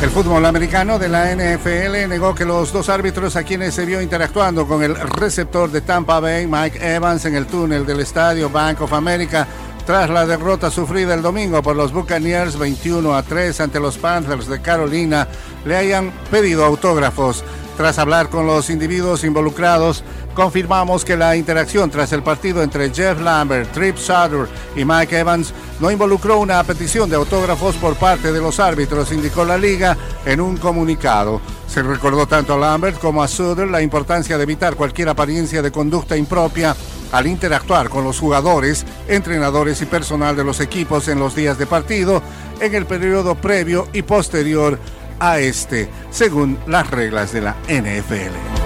El 0.02 0.10
fútbol 0.10 0.44
americano 0.46 0.98
de 0.98 1.08
la 1.08 1.34
NFL 1.36 2.10
negó 2.10 2.34
que 2.34 2.46
los 2.46 2.74
dos 2.74 2.90
árbitros 2.90 3.36
a 3.36 3.44
quienes 3.44 3.76
se 3.76 3.86
vio 3.86 4.02
interactuando 4.02 4.68
con 4.68 4.82
el 4.82 4.96
receptor 4.96 5.72
de 5.72 5.82
Tampa 5.82 6.20
Bay, 6.20 6.48
Mike 6.48 6.96
Evans, 6.96 7.24
en 7.26 7.36
el 7.36 7.46
túnel 7.46 7.86
del 7.86 8.00
estadio 8.00 8.50
Bank 8.50 8.82
of 8.82 8.92
America, 8.92 9.48
tras 9.86 10.10
la 10.10 10.26
derrota 10.26 10.72
sufrida 10.72 11.14
el 11.14 11.22
domingo 11.22 11.62
por 11.62 11.76
los 11.76 11.92
Buccaneers 11.92 12.58
21 12.58 13.16
a 13.16 13.24
3 13.24 13.60
ante 13.60 13.80
los 13.80 13.98
Panthers 13.98 14.48
de 14.48 14.62
Carolina, 14.62 15.28
le 15.66 15.76
hayan 15.76 16.12
pedido 16.32 16.64
autógrafos. 16.64 17.44
Tras 17.76 17.98
hablar 17.98 18.30
con 18.30 18.46
los 18.46 18.70
individuos 18.70 19.24
involucrados, 19.24 20.04
confirmamos 20.36 21.04
que 21.04 21.18
la 21.18 21.36
interacción 21.36 21.90
tras 21.90 22.14
el 22.14 22.24
partido 22.24 22.62
entre 22.62 22.94
Jeff 22.94 23.20
Lambert, 23.20 23.72
Trip 23.72 23.98
Sutter 23.98 24.48
y 24.76 24.86
Mike 24.86 25.20
Evans 25.20 25.54
no 25.80 25.92
involucró 25.92 26.40
una 26.40 26.64
petición 26.64 27.10
de 27.10 27.16
autógrafos 27.16 27.76
por 27.76 27.96
parte 27.96 28.32
de 28.32 28.40
los 28.40 28.60
árbitros, 28.60 29.12
indicó 29.12 29.44
la 29.44 29.58
liga 29.58 29.98
en 30.26 30.40
un 30.40 30.58
comunicado. 30.58 31.42
Se 31.68 31.82
recordó 31.82 32.28
tanto 32.28 32.54
a 32.54 32.58
Lambert 32.58 33.00
como 33.00 33.24
a 33.24 33.28
Sutter 33.28 33.68
la 33.68 33.82
importancia 33.82 34.38
de 34.38 34.44
evitar 34.44 34.76
cualquier 34.76 35.10
apariencia 35.10 35.62
de 35.62 35.72
conducta 35.72 36.16
impropia 36.16 36.76
al 37.14 37.28
interactuar 37.28 37.90
con 37.90 38.04
los 38.04 38.20
jugadores, 38.20 38.86
entrenadores 39.08 39.82
y 39.82 39.86
personal 39.86 40.36
de 40.36 40.44
los 40.44 40.60
equipos 40.60 41.08
en 41.08 41.20
los 41.20 41.36
días 41.36 41.58
de 41.58 41.68
partido, 41.68 42.22
en 42.60 42.74
el 42.74 42.86
periodo 42.86 43.36
previo 43.36 43.88
y 43.94 44.02
posterior 44.02 44.80
a 45.20 45.40
este, 45.40 45.90
según 46.10 46.58
las 46.68 46.90
reglas 46.90 47.32
de 47.32 47.42
la 47.42 47.56
NFL. 47.70 48.63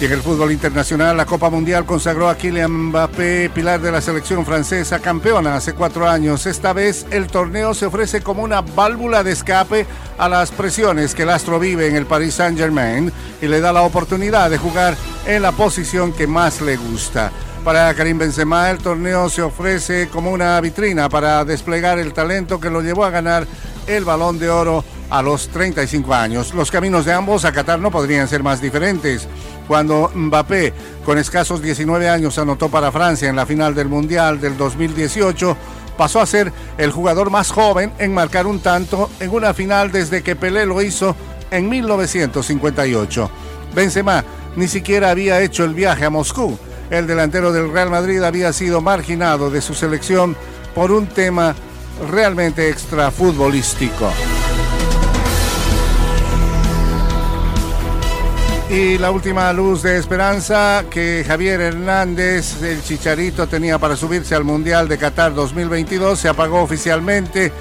Y 0.00 0.06
en 0.06 0.12
el 0.12 0.22
fútbol 0.22 0.50
internacional, 0.50 1.14
la 1.14 1.26
Copa 1.26 1.50
Mundial 1.50 1.84
consagró 1.84 2.30
a 2.30 2.34
Kylian 2.34 2.88
Mbappé, 2.88 3.50
pilar 3.54 3.82
de 3.82 3.92
la 3.92 4.00
selección 4.00 4.46
francesa, 4.46 4.98
campeona 4.98 5.56
hace 5.56 5.74
cuatro 5.74 6.08
años. 6.08 6.46
Esta 6.46 6.72
vez 6.72 7.04
el 7.10 7.26
torneo 7.26 7.74
se 7.74 7.84
ofrece 7.84 8.22
como 8.22 8.42
una 8.42 8.62
válvula 8.62 9.22
de 9.22 9.32
escape 9.32 9.86
a 10.16 10.26
las 10.26 10.52
presiones 10.52 11.14
que 11.14 11.24
el 11.24 11.28
astro 11.28 11.60
vive 11.60 11.86
en 11.86 11.96
el 11.96 12.06
Paris 12.06 12.32
Saint-Germain 12.32 13.12
y 13.42 13.46
le 13.46 13.60
da 13.60 13.74
la 13.74 13.82
oportunidad 13.82 14.48
de 14.48 14.56
jugar 14.56 14.96
en 15.26 15.42
la 15.42 15.52
posición 15.52 16.14
que 16.14 16.26
más 16.26 16.62
le 16.62 16.78
gusta. 16.78 17.30
Para 17.62 17.92
Karim 17.92 18.16
Benzema 18.16 18.70
el 18.70 18.78
torneo 18.78 19.28
se 19.28 19.42
ofrece 19.42 20.08
como 20.08 20.30
una 20.30 20.58
vitrina 20.62 21.10
para 21.10 21.44
desplegar 21.44 21.98
el 21.98 22.14
talento 22.14 22.58
que 22.58 22.70
lo 22.70 22.80
llevó 22.80 23.04
a 23.04 23.10
ganar 23.10 23.46
el 23.86 24.06
balón 24.06 24.38
de 24.38 24.48
oro 24.48 24.82
a 25.10 25.20
los 25.20 25.48
35 25.48 26.14
años. 26.14 26.54
Los 26.54 26.70
caminos 26.70 27.04
de 27.04 27.12
ambos 27.12 27.44
a 27.44 27.52
Qatar 27.52 27.80
no 27.80 27.90
podrían 27.90 28.28
ser 28.28 28.42
más 28.42 28.62
diferentes. 28.62 29.28
Cuando 29.70 30.10
Mbappé, 30.12 30.74
con 31.04 31.16
escasos 31.16 31.62
19 31.62 32.08
años, 32.08 32.36
anotó 32.38 32.68
para 32.68 32.90
Francia 32.90 33.28
en 33.28 33.36
la 33.36 33.46
final 33.46 33.72
del 33.72 33.86
Mundial 33.86 34.40
del 34.40 34.56
2018, 34.56 35.56
pasó 35.96 36.20
a 36.20 36.26
ser 36.26 36.52
el 36.76 36.90
jugador 36.90 37.30
más 37.30 37.52
joven 37.52 37.92
en 38.00 38.12
marcar 38.12 38.48
un 38.48 38.58
tanto 38.58 39.08
en 39.20 39.30
una 39.30 39.54
final 39.54 39.92
desde 39.92 40.24
que 40.24 40.34
Pelé 40.34 40.66
lo 40.66 40.82
hizo 40.82 41.14
en 41.52 41.68
1958. 41.68 43.30
Benzema 43.72 44.24
ni 44.56 44.66
siquiera 44.66 45.10
había 45.10 45.40
hecho 45.40 45.62
el 45.62 45.74
viaje 45.74 46.04
a 46.04 46.10
Moscú 46.10 46.58
el 46.90 47.06
delantero 47.06 47.52
del 47.52 47.72
Real 47.72 47.90
Madrid 47.90 48.24
había 48.24 48.52
sido 48.52 48.80
marginado 48.80 49.52
de 49.52 49.60
su 49.60 49.74
selección 49.74 50.36
por 50.74 50.90
un 50.90 51.06
tema 51.06 51.54
realmente 52.10 52.70
extrafutbolístico. 52.70 54.10
Y 58.70 58.98
la 58.98 59.10
última 59.10 59.52
luz 59.52 59.82
de 59.82 59.98
esperanza 59.98 60.84
que 60.88 61.24
Javier 61.26 61.60
Hernández, 61.60 62.62
el 62.62 62.80
Chicharito, 62.84 63.48
tenía 63.48 63.80
para 63.80 63.96
subirse 63.96 64.36
al 64.36 64.44
Mundial 64.44 64.86
de 64.86 64.96
Qatar 64.96 65.34
2022 65.34 66.16
se 66.16 66.28
apagó 66.28 66.62
oficialmente 66.62 67.52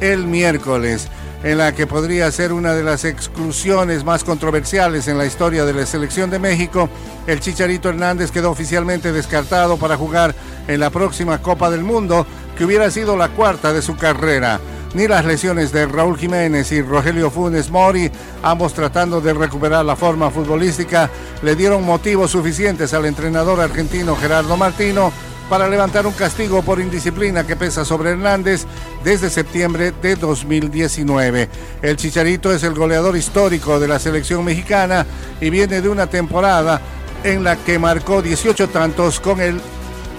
el 0.00 0.26
miércoles 0.26 1.08
en 1.44 1.58
la 1.58 1.72
que 1.72 1.86
podría 1.86 2.28
ser 2.32 2.52
una 2.52 2.74
de 2.74 2.82
las 2.82 3.04
exclusiones 3.04 4.02
más 4.02 4.24
controversiales 4.24 5.06
en 5.06 5.18
la 5.18 5.26
historia 5.26 5.64
de 5.64 5.72
la 5.72 5.86
selección 5.86 6.30
de 6.30 6.40
México, 6.40 6.88
el 7.28 7.38
Chicharito 7.38 7.88
Hernández 7.88 8.32
quedó 8.32 8.50
oficialmente 8.50 9.12
descartado 9.12 9.76
para 9.76 9.96
jugar 9.96 10.34
en 10.66 10.80
la 10.80 10.90
próxima 10.90 11.40
Copa 11.40 11.70
del 11.70 11.84
Mundo, 11.84 12.26
que 12.58 12.64
hubiera 12.64 12.90
sido 12.90 13.16
la 13.16 13.28
cuarta 13.28 13.72
de 13.72 13.82
su 13.82 13.96
carrera. 13.96 14.58
Ni 14.94 15.06
las 15.06 15.24
lesiones 15.24 15.72
de 15.72 15.86
Raúl 15.86 16.16
Jiménez 16.16 16.72
y 16.72 16.80
Rogelio 16.80 17.30
Funes 17.30 17.70
Mori, 17.70 18.10
ambos 18.42 18.72
tratando 18.72 19.20
de 19.20 19.34
recuperar 19.34 19.84
la 19.84 19.96
forma 19.96 20.30
futbolística, 20.30 21.10
le 21.42 21.54
dieron 21.54 21.84
motivos 21.84 22.30
suficientes 22.30 22.94
al 22.94 23.04
entrenador 23.04 23.60
argentino 23.60 24.16
Gerardo 24.16 24.56
Martino 24.56 25.12
para 25.48 25.68
levantar 25.68 26.06
un 26.06 26.12
castigo 26.12 26.62
por 26.62 26.80
indisciplina 26.80 27.46
que 27.46 27.56
pesa 27.56 27.84
sobre 27.84 28.10
Hernández 28.10 28.66
desde 29.04 29.30
septiembre 29.30 29.92
de 30.02 30.16
2019. 30.16 31.48
El 31.82 31.96
Chicharito 31.96 32.52
es 32.52 32.62
el 32.62 32.74
goleador 32.74 33.16
histórico 33.16 33.78
de 33.78 33.88
la 33.88 33.98
selección 33.98 34.44
mexicana 34.44 35.06
y 35.40 35.50
viene 35.50 35.80
de 35.80 35.88
una 35.88 36.06
temporada 36.08 36.80
en 37.22 37.44
la 37.44 37.56
que 37.56 37.78
marcó 37.78 38.22
18 38.22 38.68
tantos 38.68 39.20
con 39.20 39.40
el 39.40 39.60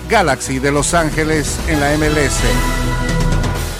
Galaxy 0.10 0.60
de 0.60 0.72
Los 0.72 0.94
Ángeles 0.94 1.58
en 1.68 1.80
la 1.80 1.96
MLS. 1.98 2.87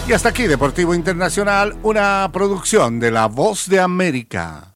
Y 0.08 0.14
hasta 0.14 0.30
aquí 0.30 0.48
Deportivo 0.48 0.96
Internacional, 0.96 1.76
una 1.84 2.30
producción 2.32 2.98
de 2.98 3.12
La 3.12 3.26
Voz 3.26 3.68
de 3.68 3.82
América. 3.82 4.74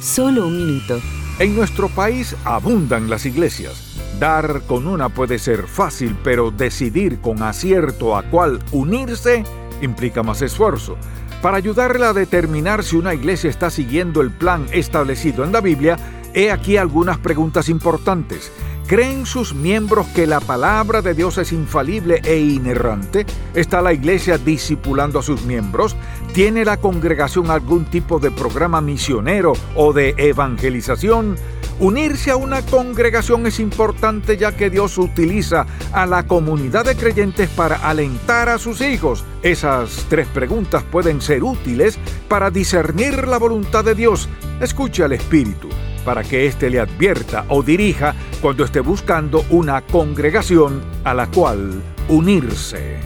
Solo 0.00 0.46
un 0.46 0.56
minuto 0.56 0.98
En 1.38 1.54
nuestro 1.54 1.90
país 1.90 2.34
abundan 2.46 3.10
las 3.10 3.26
iglesias. 3.26 3.98
Dar 4.18 4.62
con 4.62 4.86
una 4.86 5.10
puede 5.10 5.38
ser 5.38 5.66
fácil, 5.66 6.16
pero 6.24 6.50
decidir 6.50 7.20
con 7.20 7.42
acierto 7.42 8.16
a 8.16 8.22
cuál 8.22 8.60
unirse 8.72 9.44
implica 9.82 10.22
más 10.22 10.40
esfuerzo. 10.40 10.96
Para 11.42 11.58
ayudarla 11.58 12.08
a 12.08 12.14
determinar 12.14 12.82
si 12.82 12.96
una 12.96 13.12
iglesia 13.12 13.50
está 13.50 13.68
siguiendo 13.68 14.22
el 14.22 14.30
plan 14.30 14.66
establecido 14.72 15.44
en 15.44 15.52
la 15.52 15.60
Biblia, 15.60 15.98
he 16.32 16.50
aquí 16.50 16.78
algunas 16.78 17.18
preguntas 17.18 17.68
importantes. 17.68 18.50
¿Creen 18.88 19.26
sus 19.26 19.54
miembros 19.54 20.06
que 20.14 20.26
la 20.26 20.40
palabra 20.40 21.02
de 21.02 21.12
Dios 21.12 21.36
es 21.36 21.52
infalible 21.52 22.22
e 22.24 22.38
inerrante? 22.38 23.26
¿Está 23.54 23.82
la 23.82 23.92
iglesia 23.92 24.38
discipulando 24.38 25.18
a 25.18 25.22
sus 25.22 25.42
miembros? 25.42 25.94
¿Tiene 26.32 26.64
la 26.64 26.78
congregación 26.78 27.50
algún 27.50 27.84
tipo 27.84 28.18
de 28.18 28.30
programa 28.30 28.80
misionero 28.80 29.52
o 29.76 29.92
de 29.92 30.14
evangelización? 30.16 31.36
Unirse 31.80 32.30
a 32.30 32.36
una 32.36 32.62
congregación 32.62 33.46
es 33.46 33.60
importante 33.60 34.38
ya 34.38 34.56
que 34.56 34.70
Dios 34.70 34.96
utiliza 34.96 35.66
a 35.92 36.06
la 36.06 36.26
comunidad 36.26 36.86
de 36.86 36.96
creyentes 36.96 37.50
para 37.50 37.76
alentar 37.76 38.48
a 38.48 38.56
sus 38.56 38.80
hijos. 38.80 39.22
Esas 39.42 40.06
tres 40.08 40.26
preguntas 40.28 40.82
pueden 40.82 41.20
ser 41.20 41.44
útiles 41.44 41.98
para 42.26 42.50
discernir 42.50 43.28
la 43.28 43.36
voluntad 43.36 43.84
de 43.84 43.94
Dios. 43.94 44.30
Escuche 44.62 45.04
al 45.04 45.12
Espíritu 45.12 45.68
para 46.08 46.24
que 46.24 46.46
éste 46.46 46.70
le 46.70 46.80
advierta 46.80 47.44
o 47.50 47.62
dirija 47.62 48.14
cuando 48.40 48.64
esté 48.64 48.80
buscando 48.80 49.44
una 49.50 49.82
congregación 49.82 50.80
a 51.04 51.12
la 51.12 51.26
cual 51.26 51.82
unirse. 52.08 52.96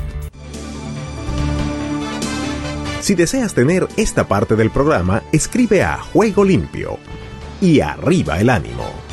Si 3.01 3.17
deseas 3.17 3.55
tener 3.55 3.89
esta 3.97 4.29
parte 4.29 4.55
del 4.55 4.71
programa, 4.71 5.25
escribe 5.33 5.83
a 5.83 5.99
Juego 5.99 6.45
Limpio 6.45 7.01
y 7.61 7.81
arriba 7.81 8.39
el 8.39 8.51
ánimo. 8.51 9.12